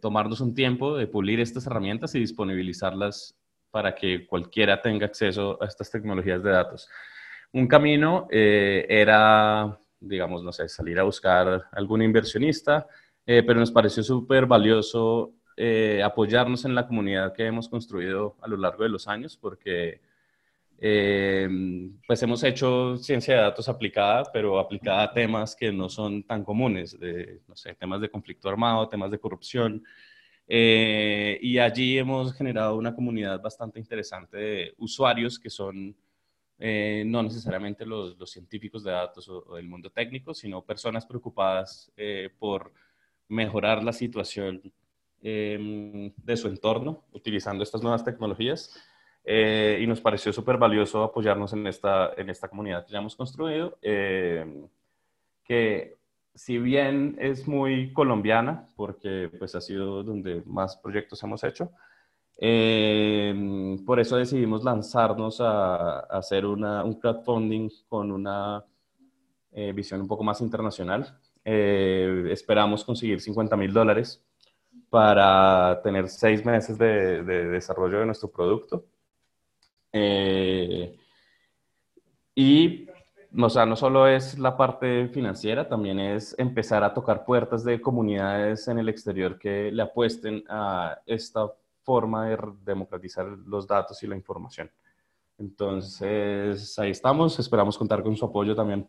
tomarnos 0.00 0.40
un 0.40 0.54
tiempo 0.54 0.96
de 0.96 1.06
pulir 1.06 1.40
estas 1.40 1.66
herramientas 1.66 2.14
y 2.14 2.20
disponibilizarlas 2.20 3.36
para 3.70 3.94
que 3.94 4.26
cualquiera 4.26 4.80
tenga 4.80 5.06
acceso 5.06 5.60
a 5.60 5.66
estas 5.66 5.90
tecnologías 5.90 6.42
de 6.42 6.50
datos. 6.50 6.88
Un 7.52 7.66
camino 7.66 8.28
eh, 8.30 8.86
era, 8.88 9.78
digamos, 10.00 10.42
no 10.42 10.52
sé, 10.52 10.68
salir 10.68 10.98
a 10.98 11.04
buscar 11.04 11.64
algún 11.72 12.02
inversionista, 12.02 12.86
eh, 13.26 13.42
pero 13.44 13.60
nos 13.60 13.72
pareció 13.72 14.02
súper 14.02 14.46
valioso 14.46 15.32
eh, 15.56 16.02
apoyarnos 16.04 16.64
en 16.64 16.74
la 16.74 16.86
comunidad 16.86 17.32
que 17.32 17.46
hemos 17.46 17.68
construido 17.68 18.36
a 18.42 18.48
lo 18.48 18.56
largo 18.56 18.82
de 18.82 18.88
los 18.88 19.06
años, 19.06 19.36
porque 19.36 20.00
pues 20.78 22.22
hemos 22.22 22.42
hecho 22.44 22.96
ciencia 22.98 23.36
de 23.36 23.40
datos 23.42 23.68
aplicada, 23.68 24.24
pero 24.32 24.58
aplicada 24.58 25.04
a 25.04 25.12
temas 25.12 25.56
que 25.56 25.72
no 25.72 25.88
son 25.88 26.22
tan 26.24 26.44
comunes, 26.44 26.98
de, 26.98 27.40
no 27.48 27.56
sé, 27.56 27.74
temas 27.74 28.00
de 28.00 28.10
conflicto 28.10 28.48
armado, 28.48 28.88
temas 28.88 29.10
de 29.10 29.18
corrupción. 29.18 29.82
y 30.46 31.58
allí 31.58 31.98
hemos 31.98 32.34
generado 32.34 32.76
una 32.76 32.94
comunidad 32.94 33.40
bastante 33.40 33.78
interesante 33.78 34.36
de 34.36 34.74
usuarios 34.78 35.38
que 35.38 35.50
son 35.50 35.96
eh, 36.58 37.02
no 37.04 37.22
necesariamente 37.22 37.84
los, 37.84 38.16
científicos 38.30 38.84
de 38.84 38.92
datos 38.92 39.28
o, 39.28 39.56
del 39.56 39.68
mundo 39.68 39.90
técnico, 39.90 40.32
sino 40.34 40.62
personas 40.62 41.04
preocupadas 41.04 41.90
eh, 41.96 42.30
por 42.38 42.72
mejorar 43.28 43.82
la 43.82 43.92
situación 43.92 44.62
em, 45.22 46.12
de 46.16 46.36
su 46.36 46.48
entorno 46.48 47.04
utilizando 47.12 47.64
estas 47.64 47.82
nuevas 47.82 48.04
tecnologías. 48.04 48.72
Eh, 49.24 49.78
y 49.80 49.86
nos 49.86 50.00
pareció 50.00 50.32
súper 50.32 50.58
valioso 50.58 51.02
apoyarnos 51.02 51.52
en 51.54 51.66
esta, 51.66 52.12
en 52.16 52.28
esta 52.28 52.48
comunidad 52.48 52.84
que 52.84 52.92
ya 52.92 52.98
hemos 52.98 53.16
construido, 53.16 53.78
em, 53.80 54.68
que 55.44 55.96
si 56.34 56.58
bien 56.58 57.16
es 57.18 57.48
muy 57.48 57.92
colombiana, 57.92 58.66
porque 58.76 59.30
pues 59.38 59.54
ha 59.54 59.60
sido 59.60 60.02
donde 60.02 60.42
más 60.46 60.76
proyectos 60.76 61.22
hemos 61.22 61.42
hecho, 61.44 61.70
eh, 62.38 63.76
por 63.86 64.00
eso 64.00 64.16
decidimos 64.16 64.64
lanzarnos 64.64 65.40
a, 65.40 66.00
hacer 66.00 66.44
un 66.46 66.94
crowdfunding 67.00 67.70
con 67.88 68.10
una 68.10 68.64
eh, 69.52 69.72
visión 69.72 70.00
un 70.00 70.08
poco 70.08 70.24
más 70.24 70.40
internacional. 70.40 71.16
Eh, 71.44 72.28
esperamos 72.30 72.84
conseguir 72.84 73.20
50 73.20 73.56
mil 73.56 73.72
dólares 73.72 74.22
para 74.90 75.80
tener 75.82 76.08
seis 76.08 76.44
meses 76.44 76.78
de, 76.78 77.22
desarrollo 77.22 78.00
de 78.00 78.06
nuestro 78.06 78.30
producto. 78.30 78.84
Y 82.34 82.88
o 83.36 83.50
sea, 83.50 83.66
no 83.66 83.74
solo 83.74 84.06
es 84.06 84.38
la 84.38 84.56
parte 84.56 85.08
financiera, 85.08 85.68
también 85.68 85.98
es 85.98 86.34
empezar 86.38 86.84
a 86.84 86.94
tocar 86.94 87.24
puertas 87.24 87.64
de 87.64 87.80
comunidades 87.80 88.68
en 88.68 88.78
el 88.78 88.88
exterior 88.88 89.38
que 89.38 89.72
le 89.72 89.82
apuesten 89.82 90.44
a 90.48 91.00
esta 91.04 91.50
forma 91.82 92.28
de 92.28 92.38
democratizar 92.64 93.26
los 93.26 93.66
datos 93.66 94.02
y 94.02 94.06
la 94.06 94.16
información. 94.16 94.70
Entonces, 95.36 96.78
ahí 96.78 96.90
estamos, 96.90 97.38
esperamos 97.40 97.76
contar 97.76 98.02
con 98.02 98.16
su 98.16 98.24
apoyo 98.24 98.54
también. 98.54 98.88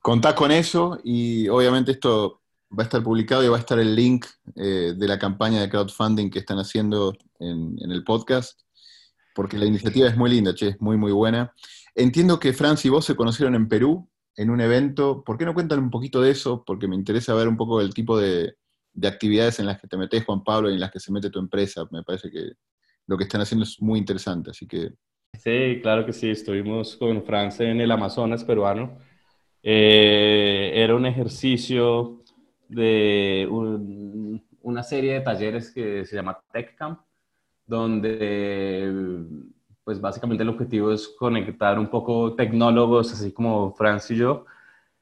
Contá 0.00 0.34
con 0.34 0.52
eso 0.52 1.00
y 1.02 1.48
obviamente 1.48 1.92
esto 1.92 2.42
va 2.70 2.82
a 2.82 2.86
estar 2.86 3.02
publicado 3.02 3.44
y 3.44 3.48
va 3.48 3.56
a 3.56 3.60
estar 3.60 3.78
el 3.78 3.94
link 3.94 4.26
eh, 4.56 4.94
de 4.96 5.08
la 5.08 5.18
campaña 5.18 5.60
de 5.60 5.68
crowdfunding 5.68 6.30
que 6.30 6.40
están 6.40 6.58
haciendo 6.58 7.16
en, 7.38 7.76
en, 7.80 7.90
el 7.90 8.04
podcast, 8.04 8.60
porque 9.34 9.58
la 9.58 9.66
iniciativa 9.66 10.08
es 10.08 10.16
muy 10.16 10.30
linda, 10.30 10.54
che, 10.54 10.68
es 10.68 10.80
muy, 10.80 10.96
muy 10.96 11.12
buena. 11.12 11.54
Entiendo 11.94 12.38
que 12.38 12.52
Franz 12.52 12.84
y 12.84 12.88
vos 12.88 13.04
se 13.04 13.16
conocieron 13.16 13.54
en 13.54 13.68
Perú 13.68 14.08
en 14.36 14.50
un 14.50 14.60
evento. 14.60 15.24
¿Por 15.24 15.36
qué 15.36 15.44
no 15.44 15.54
cuentan 15.54 15.80
un 15.80 15.90
poquito 15.90 16.20
de 16.20 16.30
eso? 16.30 16.62
Porque 16.64 16.86
me 16.86 16.94
interesa 16.94 17.34
ver 17.34 17.48
un 17.48 17.56
poco 17.56 17.80
el 17.80 17.92
tipo 17.92 18.18
de, 18.18 18.54
de 18.92 19.08
actividades 19.08 19.58
en 19.60 19.66
las 19.66 19.80
que 19.80 19.88
te 19.88 19.96
metes, 19.96 20.24
Juan 20.24 20.44
Pablo, 20.44 20.70
y 20.70 20.74
en 20.74 20.80
las 20.80 20.90
que 20.90 21.00
se 21.00 21.12
mete 21.12 21.30
tu 21.30 21.38
empresa. 21.38 21.86
Me 21.90 22.02
parece 22.02 22.30
que 22.30 22.52
lo 23.06 23.16
que 23.16 23.24
están 23.24 23.40
haciendo 23.40 23.64
es 23.64 23.80
muy 23.80 23.98
interesante, 23.98 24.50
así 24.50 24.66
que... 24.66 24.90
Sí, 25.38 25.80
claro 25.82 26.04
que 26.06 26.12
sí, 26.12 26.30
estuvimos 26.30 26.96
con 26.96 27.22
Francia 27.24 27.68
en 27.68 27.80
el 27.80 27.90
Amazonas 27.90 28.44
peruano. 28.44 28.98
Eh, 29.62 30.72
era 30.74 30.94
un 30.94 31.06
ejercicio 31.06 32.17
de 32.68 33.48
una 34.62 34.82
serie 34.82 35.14
de 35.14 35.20
talleres 35.20 35.70
que 35.72 36.04
se 36.04 36.16
llama 36.16 36.40
TechCamp, 36.52 37.00
donde 37.66 39.16
pues 39.84 40.00
básicamente 40.00 40.42
el 40.42 40.50
objetivo 40.50 40.92
es 40.92 41.08
conectar 41.08 41.78
un 41.78 41.88
poco 41.88 42.34
tecnólogos, 42.34 43.12
así 43.12 43.32
como 43.32 43.72
Franz 43.72 44.10
y 44.10 44.16
yo, 44.16 44.44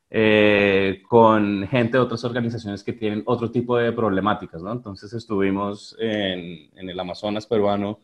eh, 0.09 1.03
con 1.09 1.67
gente 1.67 1.99
de 1.99 2.05
otras 2.05 2.25
organizaciones 2.25 2.85
que 2.85 2.93
tienen 2.93 3.25
otro 3.27 3.51
tipo 3.51 3.77
de 3.77 3.93
problemáticas, 3.93 4.63
¿no? 4.63 4.71
Entonces 4.73 5.13
estuvimos 5.13 5.97
en, 5.99 6.71
en, 6.77 6.89
el 6.89 7.01
Amazonas 7.01 7.47
peruano 7.47 7.99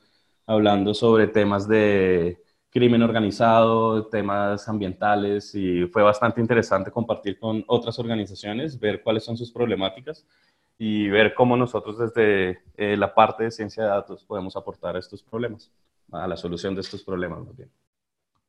hablando 0.46 0.92
sobre 0.94 1.29
temas 1.29 1.68
de 1.68 2.42
crimen 2.73 3.03
organizado, 3.03 4.07
temas 4.07 4.67
ambientales 4.67 5.55
y 5.55 5.85
fue 5.87 6.03
bastante 6.03 6.41
interesante 6.41 6.91
compartir 6.91 7.39
con 7.39 7.63
otras 7.69 7.99
organizaciones, 7.99 8.81
ver 8.81 9.03
cuáles 9.03 9.25
son 9.25 9.37
sus 9.37 9.53
problemáticas 9.53 10.27
y 10.79 11.09
ver 11.09 11.35
cómo 11.35 11.55
nosotros 11.57 11.99
desde 11.99 12.63
eh, 12.77 12.97
la 12.97 13.15
parte 13.15 13.45
de 13.45 13.51
ciencia 13.51 13.83
de 13.83 13.91
datos 13.91 14.25
podemos 14.25 14.57
aportar 14.57 14.97
a 14.97 14.99
estos 14.99 15.23
problemas, 15.23 15.71
a 16.11 16.27
la 16.27 16.37
solución 16.37 16.75
de 16.75 16.81
estos 16.81 17.03
problemas 17.03 17.45
más 17.45 17.55
bien. 17.55 17.71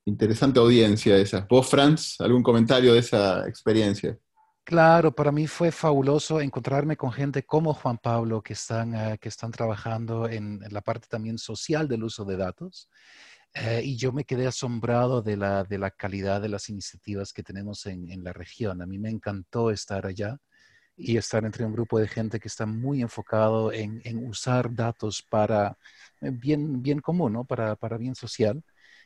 Interesante 0.06 0.60
audiencia 0.60 1.18
esa. 1.18 1.46
¿Vos, 1.50 1.70
Franz, 1.70 2.20
algún 2.22 2.44
comentario 2.44 2.94
de 2.94 3.00
esa 3.00 3.48
experiencia? 3.48 4.18
Claro, 4.66 5.12
para 5.14 5.34
mí 5.34 5.46
fue 5.48 5.72
fabuloso 5.72 6.40
encontrarme 6.40 6.96
con 6.96 7.12
gente 7.12 7.46
como 7.46 7.74
Juan 7.74 7.98
Pablo 7.98 8.42
que 8.42 8.54
están, 8.54 8.96
eh, 8.96 9.18
que 9.20 9.28
están 9.28 9.52
trabajando 9.52 10.30
en, 10.30 10.62
la 10.70 10.80
parte 10.80 11.08
también 11.10 11.38
social 11.38 11.90
del 11.90 12.06
uso 12.06 12.24
de 12.24 12.38
datos. 12.38 12.90
Eh, 13.56 13.82
y 13.84 13.96
yo 13.98 14.12
me 14.12 14.26
quedé 14.26 14.48
asombrado 14.48 15.22
de 15.22 15.38
la, 15.38 15.64
de 15.64 15.78
la 15.78 15.92
calidad 15.92 16.42
de 16.42 16.50
las 16.50 16.70
iniciativas 16.70 17.32
que 17.34 17.44
tenemos 17.44 17.86
en, 17.86 18.10
en, 18.10 18.24
la 18.24 18.34
región. 18.34 18.82
A 18.82 18.88
mí 18.88 18.98
me 18.98 19.10
encantó 19.10 19.70
estar 19.70 20.08
allá 20.08 20.40
y 20.98 21.18
estar 21.18 21.46
entre 21.46 21.66
un 21.66 21.74
grupo 21.74 22.00
de 22.00 22.08
gente 22.08 22.40
que 22.40 22.48
está 22.48 22.66
muy 22.66 23.02
enfocado 23.02 23.72
en, 23.72 24.02
en 24.06 24.28
usar 24.28 24.74
datos 24.74 25.22
para 25.22 25.78
eh, 26.22 26.32
bien, 26.32 26.82
bien 26.82 27.00
común, 27.00 27.34
¿no? 27.34 27.46
para, 27.46 27.76
para 27.76 27.98
bien 27.98 28.16
social 28.16 28.64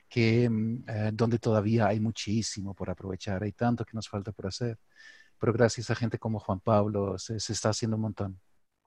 que 0.09 0.49
mm, 0.49 0.83
eh, 0.87 1.11
donde 1.13 1.39
todavía 1.39 1.87
hay 1.87 1.99
muchísimo 1.99 2.73
por 2.73 2.89
aprovechar, 2.89 3.43
hay 3.43 3.51
tanto 3.51 3.83
que 3.85 3.93
nos 3.93 4.07
falta 4.07 4.31
por 4.31 4.47
hacer. 4.47 4.77
Pero 5.39 5.53
gracias 5.53 5.89
a 5.91 5.95
gente 5.95 6.17
como 6.17 6.39
Juan 6.39 6.59
Pablo 6.61 7.17
se, 7.17 7.35
está 7.35 7.69
haciendo 7.69 7.95
un 7.97 8.03
montón. 8.03 8.39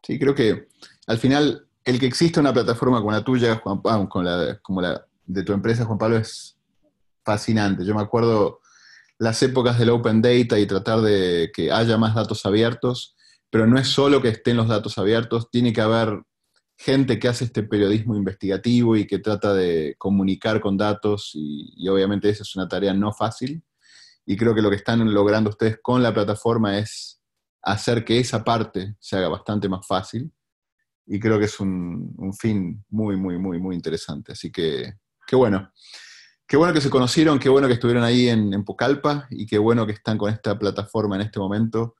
Sí, 0.02 0.18
creo 0.18 0.34
que 0.34 0.68
al 1.06 1.18
final 1.18 1.68
el 1.84 2.00
que 2.00 2.06
exista 2.06 2.40
una 2.40 2.52
plataforma 2.52 2.98
como 2.98 3.12
la 3.12 3.22
tuya, 3.22 3.56
Juan 3.56 3.82
Pablo, 3.82 4.08
con 4.08 4.24
la, 4.24 4.58
como 4.60 4.80
la 4.80 5.06
de 5.32 5.42
tu 5.42 5.52
empresa, 5.52 5.84
Juan 5.84 5.98
Pablo, 5.98 6.16
es 6.16 6.58
fascinante. 7.24 7.84
Yo 7.84 7.94
me 7.94 8.02
acuerdo 8.02 8.60
las 9.18 9.42
épocas 9.42 9.78
del 9.78 9.90
Open 9.90 10.22
Data 10.22 10.58
y 10.58 10.66
tratar 10.66 11.00
de 11.00 11.50
que 11.54 11.70
haya 11.70 11.96
más 11.98 12.14
datos 12.14 12.44
abiertos, 12.46 13.14
pero 13.50 13.66
no 13.66 13.78
es 13.78 13.88
solo 13.88 14.22
que 14.22 14.28
estén 14.28 14.56
los 14.56 14.68
datos 14.68 14.98
abiertos, 14.98 15.50
tiene 15.50 15.72
que 15.72 15.80
haber 15.80 16.22
gente 16.76 17.18
que 17.18 17.28
hace 17.28 17.44
este 17.44 17.62
periodismo 17.62 18.16
investigativo 18.16 18.96
y 18.96 19.06
que 19.06 19.18
trata 19.18 19.52
de 19.52 19.94
comunicar 19.98 20.60
con 20.60 20.78
datos 20.78 21.32
y, 21.34 21.86
obviamente 21.88 22.30
esa 22.30 22.42
es 22.42 22.56
una 22.56 22.68
tarea 22.68 22.94
no 22.94 23.12
fácil 23.12 23.62
y 24.24 24.36
creo 24.36 24.54
que 24.54 24.62
lo 24.62 24.70
que 24.70 24.76
están 24.76 25.12
logrando 25.12 25.50
ustedes 25.50 25.78
con 25.82 26.02
la 26.02 26.14
plataforma 26.14 26.78
es 26.78 27.20
hacer 27.62 28.02
que 28.02 28.18
esa 28.18 28.42
parte 28.42 28.96
se 28.98 29.16
haga 29.16 29.28
bastante 29.28 29.68
más 29.68 29.86
fácil 29.86 30.32
y 31.06 31.20
creo 31.20 31.38
que 31.38 31.46
es 31.46 31.60
un, 31.60 32.32
fin 32.38 32.84
muy, 32.88 33.16
muy, 33.16 33.36
muy, 33.36 33.58
muy 33.58 33.74
interesante. 33.74 34.32
Así 34.32 34.52
que, 34.52 34.94
qué 35.30 35.36
bueno. 35.36 35.72
Qué 36.44 36.56
bueno 36.56 36.74
que 36.74 36.80
se 36.80 36.90
conocieron, 36.90 37.38
qué 37.38 37.48
bueno 37.48 37.68
que 37.68 37.74
estuvieron 37.74 38.02
ahí 38.02 38.28
en, 38.28 38.52
en 38.52 38.64
Pucallpa 38.64 39.28
y 39.30 39.46
qué 39.46 39.58
bueno 39.58 39.86
que 39.86 39.92
están 39.92 40.18
con 40.18 40.32
esta 40.32 40.58
plataforma 40.58 41.14
en 41.14 41.22
este 41.22 41.38
momento. 41.38 41.94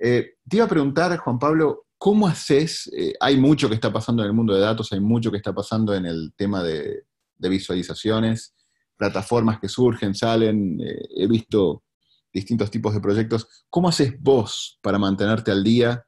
Eh, 0.00 0.34
te 0.48 0.56
iba 0.56 0.64
a 0.64 0.68
preguntar, 0.68 1.16
Juan 1.18 1.38
Pablo, 1.38 1.84
¿Cómo 2.04 2.26
haces? 2.26 2.90
Eh, 2.94 3.14
hay 3.18 3.38
mucho 3.38 3.66
que 3.66 3.76
está 3.76 3.90
pasando 3.90 4.22
en 4.22 4.28
el 4.28 4.34
mundo 4.34 4.54
de 4.54 4.60
datos, 4.60 4.92
hay 4.92 5.00
mucho 5.00 5.30
que 5.30 5.38
está 5.38 5.54
pasando 5.54 5.94
en 5.94 6.04
el 6.04 6.34
tema 6.36 6.62
de, 6.62 7.04
visualizaciones, 7.38 8.54
plataformas 8.94 9.58
que 9.58 9.70
surgen, 9.70 10.14
salen, 10.14 10.80
eh, 10.82 11.08
he 11.16 11.26
visto 11.26 11.82
distintos 12.30 12.70
tipos 12.70 12.92
de 12.92 13.00
proyectos. 13.00 13.48
¿Cómo 13.70 13.88
haces 13.88 14.20
vos 14.20 14.78
para 14.82 14.98
mantenerte 14.98 15.50
al 15.50 15.64
día? 15.64 16.04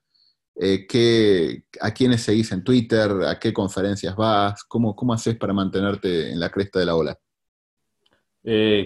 Eh, 0.59 1.63
¿A 1.81 1.91
quiénes 1.93 2.23
seguís 2.23 2.51
en 2.53 2.65
Twitter? 2.65 3.11
¿A 3.27 3.39
qué 3.39 3.53
conferencias 3.53 4.17
vas? 4.17 4.65
¿Cómo, 4.65 4.97
cómo 4.97 5.13
haces 5.13 5.37
para 5.37 5.53
mantenerte 5.53 6.33
en 6.33 6.41
la 6.41 6.51
cresta 6.51 6.79
de 6.79 6.87
la 6.87 6.97
ola? 6.97 7.19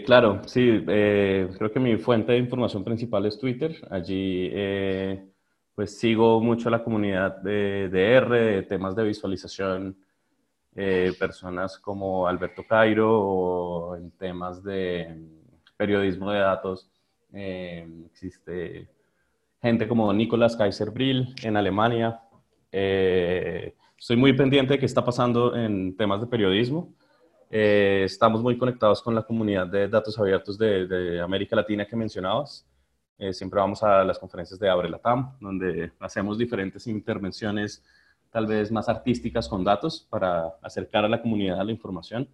claro, 0.07 0.41
sí, 0.47 0.83
creo 0.87 1.71
que 1.71 1.79
mi 1.79 1.99
fuente 1.99 2.33
de 2.33 2.39
información 2.39 2.83
principal 2.83 3.27
es 3.27 3.39
Twitter. 3.39 3.77
Allí 3.91 4.51
pues 5.81 5.99
sigo 5.99 6.43
mucho 6.43 6.69
la 6.69 6.85
comunidad 6.85 7.39
de, 7.39 7.89
R, 7.91 8.39
de 8.39 8.63
temas 8.65 8.95
de 8.95 9.03
visualización, 9.03 9.97
eh, 10.77 11.15
personas 11.19 11.79
como 11.79 12.27
Alberto 12.27 12.67
Cairo 12.69 13.11
o 13.11 13.97
en 13.97 14.11
temas 14.11 14.63
de 14.63 15.27
periodismo 15.79 16.31
de 16.33 16.39
datos. 16.39 16.91
Eh, 17.33 17.89
existe 18.05 18.91
gente 19.61 19.87
como 19.87 20.13
Nicolás 20.13 20.57
Kaiser 20.57 20.91
Brill 20.91 21.35
en 21.43 21.57
Alemania. 21.57 22.21
Eh, 22.73 23.75
estoy 23.99 24.17
muy 24.17 24.33
pendiente 24.33 24.75
de 24.75 24.79
qué 24.79 24.87
está 24.87 25.05
pasando 25.05 25.55
en 25.55 25.97
temas 25.97 26.21
de 26.21 26.27
periodismo. 26.27 26.93
Eh, 27.51 28.03
estamos 28.05 28.43
muy 28.43 28.57
conectados 28.57 29.03
con 29.03 29.15
la 29.15 29.23
comunidad 29.23 29.67
de 29.67 29.89
datos 29.89 30.19
abiertos 30.19 30.57
de, 30.57 31.21
América 31.21 31.57
Latina 31.57 31.87
que 31.87 31.97
mencionabas. 31.97 32.67
Eh, 33.19 33.35
siempre 33.35 33.61
vamos 33.61 33.83
a 33.83 34.03
las 34.03 34.19
conferencias 34.19 34.59
de 34.59 34.71
Abre 34.71 34.91
TAM, 34.99 35.37
donde 35.41 35.93
hacemos 36.01 36.39
diferentes 36.39 36.87
intervenciones, 36.87 37.85
tal 38.31 38.47
vez 38.47 38.73
más 38.73 38.89
artísticas 38.89 39.47
con 39.47 39.63
datos, 39.63 40.07
para 40.09 40.55
acercar 40.63 41.05
a 41.05 41.09
la 41.09 41.21
comunidad 41.21 41.61
a 41.61 41.65
la 41.65 41.73
información. 41.73 42.29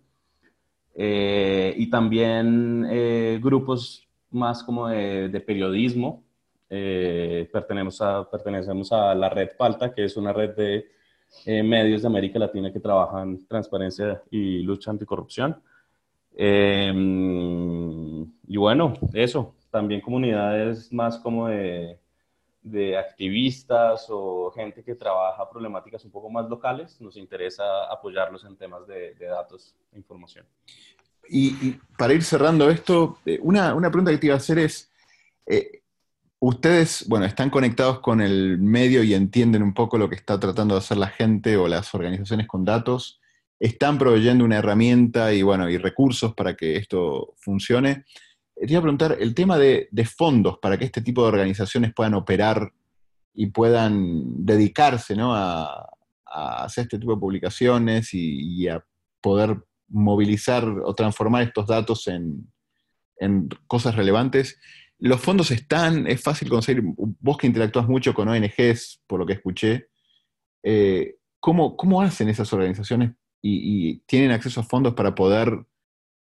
y 0.94 1.90
también 1.90 3.40
grupos 3.40 4.06
más 4.30 4.62
como 4.62 4.88
de 4.88 5.40
periodismo, 5.46 6.25
eh, 6.68 7.48
pertenecemos, 7.52 8.00
a, 8.00 8.28
pertenecemos 8.28 8.92
a 8.92 9.14
la 9.14 9.28
red 9.28 9.50
Palta, 9.56 9.92
que 9.94 10.04
es 10.04 10.16
una 10.16 10.32
red 10.32 10.54
de 10.56 10.86
eh, 11.44 11.62
medios 11.62 12.02
de 12.02 12.08
América 12.08 12.38
Latina 12.38 12.72
que 12.72 12.80
trabajan 12.80 13.46
transparencia 13.46 14.22
y 14.30 14.62
lucha 14.62 14.90
anticorrupción. 14.90 15.62
Em, 16.34 18.22
y 18.46 18.56
bueno, 18.56 18.94
eso, 19.14 19.54
también 19.70 20.00
comunidades 20.00 20.92
más 20.92 21.18
como 21.18 21.48
de, 21.48 21.98
de, 22.62 22.98
activistas 22.98 24.06
o 24.10 24.50
gente 24.50 24.82
que 24.82 24.94
trabaja 24.94 25.48
problemáticas 25.48 26.04
un 26.04 26.10
poco 26.10 26.28
más 26.28 26.48
locales, 26.48 27.00
nos 27.00 27.16
interesa 27.16 27.84
apoyarlos 27.90 28.44
en 28.44 28.56
temas 28.56 28.86
de, 28.86 29.14
datos 29.14 29.74
e 29.92 29.98
información. 29.98 30.44
Y, 31.28 31.72
para 31.98 32.12
ir 32.12 32.22
cerrando 32.22 32.70
esto, 32.70 33.18
eh, 33.24 33.38
una, 33.42 33.74
una, 33.74 33.90
pregunta 33.90 34.12
que 34.12 34.18
te 34.18 34.26
iba 34.26 34.34
a 34.34 34.38
hacer 34.38 34.58
es, 34.58 34.92
Ustedes, 36.48 37.04
bueno, 37.08 37.26
están 37.26 37.50
conectados 37.50 37.98
con 37.98 38.20
el 38.20 38.58
medio 38.58 39.02
y 39.02 39.14
entienden 39.14 39.64
un 39.64 39.74
poco 39.74 39.98
lo 39.98 40.08
que 40.08 40.14
está 40.14 40.38
tratando 40.38 40.76
de 40.76 40.78
hacer 40.78 40.96
la 40.96 41.08
gente 41.08 41.56
o 41.56 41.66
las 41.66 41.92
organizaciones 41.92 42.46
con 42.46 42.64
datos. 42.64 43.20
Están 43.58 43.98
proveyendo 43.98 44.44
una 44.44 44.58
herramienta 44.58 45.34
y, 45.34 45.42
bueno, 45.42 45.68
y 45.68 45.76
recursos 45.76 46.34
para 46.34 46.54
que 46.54 46.76
esto 46.76 47.34
funcione. 47.36 48.04
Te 48.54 48.70
iba 48.70 48.78
a 48.78 48.82
preguntar, 48.82 49.16
el 49.18 49.34
tema 49.34 49.58
de, 49.58 49.88
fondos 50.04 50.58
para 50.62 50.78
que 50.78 50.84
este 50.84 51.02
tipo 51.02 51.22
de 51.22 51.30
organizaciones 51.30 51.92
puedan 51.92 52.14
operar 52.14 52.72
y 53.34 53.46
puedan 53.46 54.46
dedicarse 54.46 55.16
a, 55.18 55.84
hacer 56.26 56.82
este 56.82 57.00
tipo 57.00 57.12
de 57.12 57.20
publicaciones 57.20 58.10
y, 58.14 58.68
a 58.68 58.84
poder 59.20 59.64
movilizar 59.88 60.64
o 60.64 60.94
transformar 60.94 61.42
estos 61.42 61.66
datos 61.66 62.06
en 62.06 63.48
cosas 63.66 63.96
relevantes 63.96 64.60
los 64.98 65.20
fondos 65.20 65.50
están, 65.50 66.06
es 66.06 66.22
fácil 66.22 66.48
conseguir, 66.48 66.82
vos 66.84 67.36
que 67.36 67.46
interactúas 67.46 67.88
mucho 67.88 68.14
con 68.14 68.28
ONGs, 68.28 69.02
por 69.06 69.20
lo 69.20 69.26
que 69.26 69.34
escuché, 69.34 69.88
eh, 70.62 71.16
¿cómo, 71.38 72.02
hacen 72.02 72.28
esas 72.28 72.52
organizaciones 72.52 73.12
y, 73.42 73.98
tienen 74.00 74.30
acceso 74.30 74.60
a 74.60 74.64
fondos 74.64 74.94
para 74.94 75.14
poder 75.14 75.64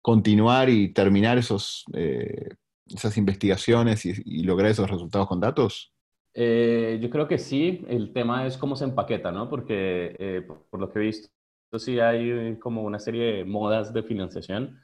continuar 0.02 0.68
y 0.68 0.92
terminar 0.92 1.38
esos, 1.38 1.84
eh, 1.94 2.50
esas 2.86 3.16
investigaciones 3.16 4.04
y, 4.04 4.42
lograr 4.42 4.70
esos 4.70 4.90
resultados 4.90 5.26
con 5.26 5.40
datos? 5.40 5.92
Eh, 6.34 6.98
yo 7.02 7.10
creo 7.10 7.26
que 7.26 7.38
sí, 7.38 7.84
el 7.88 8.12
tema 8.12 8.46
es 8.46 8.56
cómo 8.56 8.76
se 8.76 8.84
empaqueta, 8.84 9.32
¿no? 9.32 9.48
Porque 9.48 10.44
por, 10.46 10.80
lo 10.80 10.90
que 10.90 10.98
he 10.98 11.02
visto, 11.02 11.28
sí 11.78 11.98
hay 11.98 12.56
como 12.58 12.82
una 12.82 12.98
serie 12.98 13.36
de 13.36 13.44
modas 13.44 13.92
de 13.92 14.02
financiación 14.02 14.78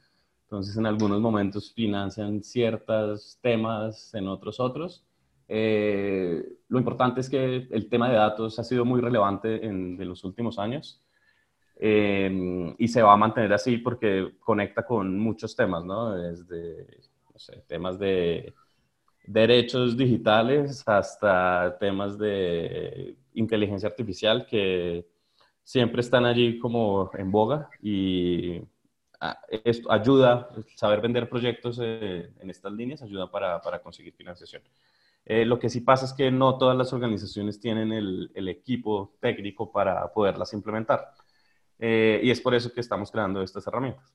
entonces, 0.47 0.77
en 0.77 0.85
algunos 0.85 1.19
momentos 1.19 1.73
financian 1.73 2.41
ciertos 2.41 3.37
temas, 3.41 4.13
en 4.13 4.29
otros 4.29 4.61
otros. 4.61 5.05
Eh, 5.49 6.41
lo 6.69 6.79
importante 6.79 7.19
es 7.19 7.29
que 7.29 7.67
el 7.69 7.89
tema 7.89 8.09
de 8.09 8.15
datos 8.15 8.57
ha 8.57 8.63
sido 8.63 8.85
muy 8.85 9.01
relevante 9.01 9.65
en, 9.65 9.97
los 10.07 10.23
últimos 10.23 10.57
años 10.57 11.03
eh, 11.75 12.73
y 12.77 12.87
se 12.87 13.01
va 13.01 13.11
a 13.11 13.17
mantener 13.17 13.51
así 13.51 13.77
porque 13.77 14.35
conecta 14.39 14.85
con 14.85 15.19
muchos 15.19 15.53
temas, 15.53 15.83
¿no? 15.83 16.11
Desde 16.11 16.87
no 17.33 17.39
sé, 17.39 17.61
temas 17.67 17.99
de 17.99 18.53
derechos 19.25 19.97
digitales 19.97 20.81
hasta 20.87 21.77
temas 21.77 22.17
de 22.17 23.17
inteligencia 23.33 23.89
artificial 23.89 24.45
que 24.45 25.05
siempre 25.61 25.99
están 25.99 26.25
allí 26.25 26.57
como 26.57 27.11
en 27.15 27.31
boga 27.31 27.69
y 27.81 28.61
esto 29.63 29.91
ayuda, 29.91 30.49
saber 30.75 31.01
vender 31.01 31.29
proyectos 31.29 31.79
eh, 31.81 32.31
en 32.39 32.49
estas 32.49 32.71
líneas 32.73 33.01
ayuda 33.01 33.29
para, 33.29 33.59
para 33.61 33.79
conseguir 33.79 34.13
financiación. 34.13 34.61
Eh, 35.25 35.43
lo 35.45 35.59
que 35.59 35.69
sí 35.69 35.81
pasa 35.81 36.05
es 36.05 36.13
que 36.13 36.31
no 36.31 36.57
todas 36.57 36.77
las 36.77 36.93
organizaciones 36.93 37.59
tienen 37.59 37.91
el, 37.91 38.31
el 38.33 38.47
equipo 38.47 39.17
técnico 39.19 39.71
para 39.71 40.07
poderlas 40.13 40.53
implementar. 40.53 41.13
Eh, 41.79 42.21
y 42.23 42.31
es 42.31 42.39
por 42.39 42.55
eso 42.55 42.71
que 42.71 42.79
estamos 42.79 43.11
creando 43.11 43.41
estas 43.41 43.65
herramientas. 43.67 44.05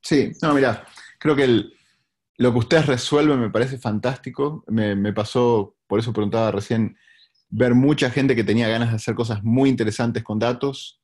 Sí, 0.00 0.30
no, 0.42 0.54
mira, 0.54 0.86
creo 1.18 1.34
que 1.34 1.44
el, 1.44 1.74
lo 2.36 2.52
que 2.52 2.58
ustedes 2.58 2.86
resuelven 2.86 3.40
me 3.40 3.50
parece 3.50 3.78
fantástico. 3.78 4.62
Me, 4.68 4.94
me, 4.94 5.12
pasó, 5.12 5.74
por 5.86 5.98
eso 5.98 6.12
preguntaba 6.12 6.52
recién, 6.52 6.96
ver 7.48 7.74
mucha 7.74 8.10
gente 8.10 8.36
que 8.36 8.44
tenía 8.44 8.68
ganas 8.68 8.90
de 8.90 8.96
hacer 8.96 9.14
cosas 9.14 9.42
muy 9.42 9.68
interesantes 9.68 10.22
con 10.22 10.38
datos 10.38 11.00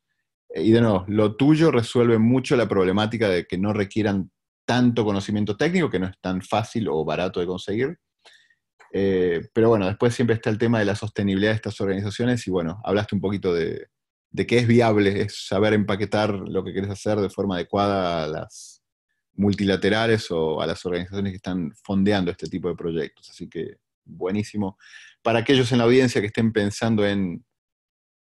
y 0.55 0.71
de 0.71 0.81
nuevo, 0.81 1.05
lo 1.09 1.37
tuyo 1.37 1.71
resuelve 1.71 2.19
mucho 2.19 2.57
la 2.57 2.69
problemática 2.69 3.29
de 3.29 3.47
que 3.47 3.59
no 3.59 3.73
requieran 3.73 4.31
tanto 4.65 5.05
conocimiento 5.05 5.57
técnico, 5.57 5.91
que 5.91 5.99
no 5.99 6.07
es 6.07 6.19
tan 6.21 6.43
fácil 6.43 6.89
o 6.89 7.05
barato 7.05 7.41
de 7.41 7.47
conseguir. 7.47 7.99
Eh, 8.93 9.49
pero 9.55 9.71
bueno, 9.71 9.87
después 9.87 10.15
siempre 10.15 10.37
está 10.37 10.51
el 10.51 10.59
tema 10.59 10.79
de 10.79 10.85
la 10.85 10.95
sostenibilidad 10.95 11.53
de 11.53 11.57
estas 11.57 11.81
organizaciones 11.81 12.47
y 12.47 12.51
bueno, 12.51 12.81
hablaste 12.85 13.15
un 13.15 13.23
poquito 13.23 13.55
de, 13.55 13.87
de 14.31 14.47
que 14.47 14.59
es 14.59 14.67
viable, 14.67 15.23
es 15.23 15.47
saber 15.47 15.73
empaquetar 15.73 16.31
lo 16.31 16.63
que 16.63 16.73
quieres 16.73 16.91
hacer 16.91 17.19
de 17.19 17.31
forma 17.31 17.55
adecuada 17.55 18.25
a 18.25 18.29
las 18.29 18.83
multilaterales 19.35 20.31
o 20.31 20.61
a 20.61 20.67
las 20.67 20.85
organizaciones 20.85 21.33
que 21.33 21.37
están 21.37 21.73
fondeando 21.83 22.31
este 22.31 22.49
tipo 22.49 22.69
de 22.69 22.75
proyectos. 22.75 23.31
Así 23.31 23.49
que 23.49 23.77
buenísimo. 24.05 24.77
Para 25.23 25.41
aquellos 25.41 25.73
en 25.73 25.79
la 25.79 25.85
audiencia 25.85 26.21
que 26.21 26.27
estén 26.27 26.53
pensando 26.53 27.07
en 27.07 27.45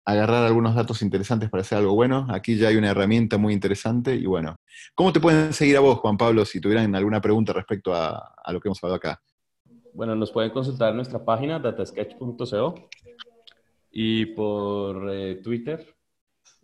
agarrar 0.04 0.44
algunos 0.44 0.74
datos 0.74 1.02
interesantes 1.02 1.50
para 1.50 1.62
hacer 1.62 1.78
algo 1.78 1.94
bueno. 1.94 2.26
Aquí 2.30 2.56
ya 2.56 2.68
hay 2.68 2.76
una 2.76 2.90
herramienta 2.90 3.38
muy 3.38 3.52
interesante 3.52 4.14
y 4.14 4.26
bueno, 4.26 4.56
¿cómo 4.94 5.12
te 5.12 5.20
pueden 5.20 5.52
seguir 5.52 5.76
a 5.76 5.80
vos, 5.80 5.98
Juan 5.98 6.16
Pablo, 6.16 6.44
si 6.44 6.60
tuvieran 6.60 6.94
alguna 6.94 7.20
pregunta 7.20 7.52
respecto 7.52 7.94
a, 7.94 8.34
lo 8.52 8.60
que 8.60 8.68
hemos 8.68 8.82
hablado 8.82 8.96
acá? 8.96 9.22
Bueno, 9.92 10.14
nos 10.14 10.30
pueden 10.30 10.50
consultar 10.50 10.90
en 10.90 10.96
nuestra 10.96 11.24
página 11.24 11.58
datasketch.co 11.58 12.74
y 13.92 14.26
por 14.26 15.10
eh, 15.12 15.36
Twitter 15.42 15.94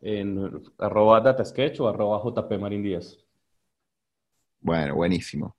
en 0.00 0.62
arroba 0.78 1.20
datasketch 1.20 1.80
o 1.80 1.88
arroba 1.88 2.20
jpmarindías. 2.20 3.18
Bueno, 4.60 4.94
buenísimo. 4.94 5.56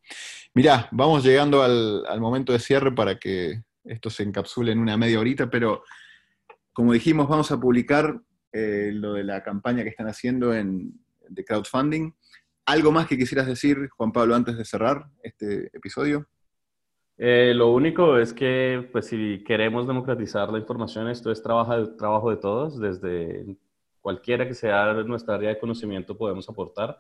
Mirá, 0.54 0.88
vamos 0.92 1.24
llegando 1.24 1.62
al, 1.62 2.06
al 2.08 2.20
momento 2.20 2.52
de 2.54 2.60
cierre 2.60 2.92
para 2.92 3.18
que 3.18 3.62
esto 3.84 4.10
se 4.10 4.24
encapsule 4.24 4.72
en 4.72 4.80
una 4.80 4.98
media 4.98 5.20
horita, 5.20 5.50
pero 5.50 5.84
como 6.78 6.94
dijimos, 6.94 7.28
vamos 7.28 7.52
a 7.52 7.60
publicar 7.60 8.22
eh, 8.54 8.92
lo 8.94 9.14
de 9.14 9.24
la 9.24 9.42
campaña 9.42 9.82
que 9.82 9.90
están 9.90 10.10
haciendo 10.10 10.54
en, 10.54 10.94
de 11.28 11.44
crowdfunding. 11.44 12.12
¿Algo 12.68 12.92
más 12.92 13.08
que 13.08 13.18
quisieras 13.18 13.48
decir, 13.48 13.90
Juan 13.98 14.12
Pablo, 14.12 14.36
antes 14.36 14.56
de 14.60 14.64
cerrar 14.64 15.08
este 15.24 15.76
episodio? 15.76 16.28
Eh, 17.18 17.54
lo 17.56 17.72
único 17.72 18.20
es 18.20 18.32
que, 18.32 18.88
pues, 18.92 19.08
si 19.08 19.44
queremos 19.44 19.88
democratizar 19.88 20.52
la 20.52 20.60
información, 20.60 21.10
esto 21.10 21.32
es 21.32 21.42
trabajo, 21.42 21.96
trabajo 21.96 22.30
de 22.30 22.38
todos, 22.38 22.80
desde 22.80 23.58
cualquiera 24.00 24.48
que 24.48 24.54
sea 24.54 24.94
nuestra 24.94 25.34
área 25.34 25.50
de 25.50 25.58
conocimiento 25.58 26.16
podemos 26.16 26.48
aportar, 26.48 27.00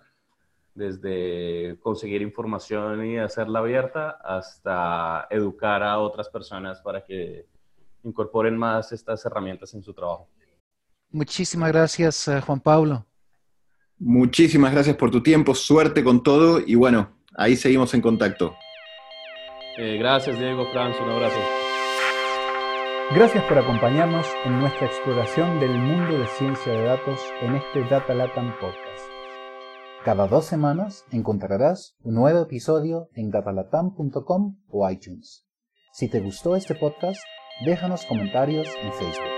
desde 0.74 1.78
conseguir 1.82 2.24
información 2.24 3.06
y 3.06 3.20
hacerla 3.20 3.60
abierta 3.60 4.10
hasta 4.24 5.28
educar 5.30 5.84
a 5.84 6.00
otras 6.00 6.30
personas 6.30 6.82
para 6.82 7.06
que 7.06 7.46
incorporen 8.08 8.58
más 8.58 8.92
estas 8.92 9.26
herramientas 9.26 9.74
en 9.74 9.84
su 9.84 9.94
trabajo. 9.94 10.28
Muchísimas 11.12 11.72
gracias, 11.72 12.28
eh, 12.28 12.42
Juan 12.42 12.60
Pablo. 12.60 13.06
Muchísimas 14.00 14.72
gracias 14.72 14.96
por 14.96 15.10
tu 15.10 15.24
tiempo, 15.24 15.56
suerte 15.56 16.04
con 16.04 16.22
todo 16.22 16.60
y 16.60 16.76
bueno, 16.76 17.18
ahí 17.36 17.56
seguimos 17.56 17.94
en 17.94 18.02
contacto. 18.02 18.56
Eh, 19.78 19.98
gracias, 19.98 20.38
Diego, 20.38 20.66
Franz, 20.72 20.96
un 21.02 21.10
abrazo. 21.10 21.40
Gracias 23.16 23.44
por 23.46 23.58
acompañarnos 23.58 24.28
en 24.44 24.60
nuestra 24.60 24.88
exploración 24.88 25.60
del 25.60 25.72
mundo 25.72 26.20
de 26.20 26.28
ciencia 26.28 26.74
de 26.74 26.84
datos 26.84 27.22
en 27.42 27.56
este 27.56 27.84
Data 27.86 28.14
Latam 28.14 28.52
Podcast. 28.60 29.08
Cada 30.04 30.28
dos 30.28 30.46
semanas 30.46 31.06
encontrarás 31.12 31.96
un 32.02 32.16
nuevo 32.16 32.42
episodio 32.42 33.10
en 33.14 33.32
datalatam.com 33.32 34.58
o 34.70 34.90
iTunes. 34.90 35.48
Si 35.94 36.10
te 36.10 36.20
gustó 36.20 36.56
este 36.56 36.76
podcast, 36.76 37.20
déjanos 37.60 38.06
comentarios 38.06 38.68
en 38.84 38.92
Facebook. 38.94 39.37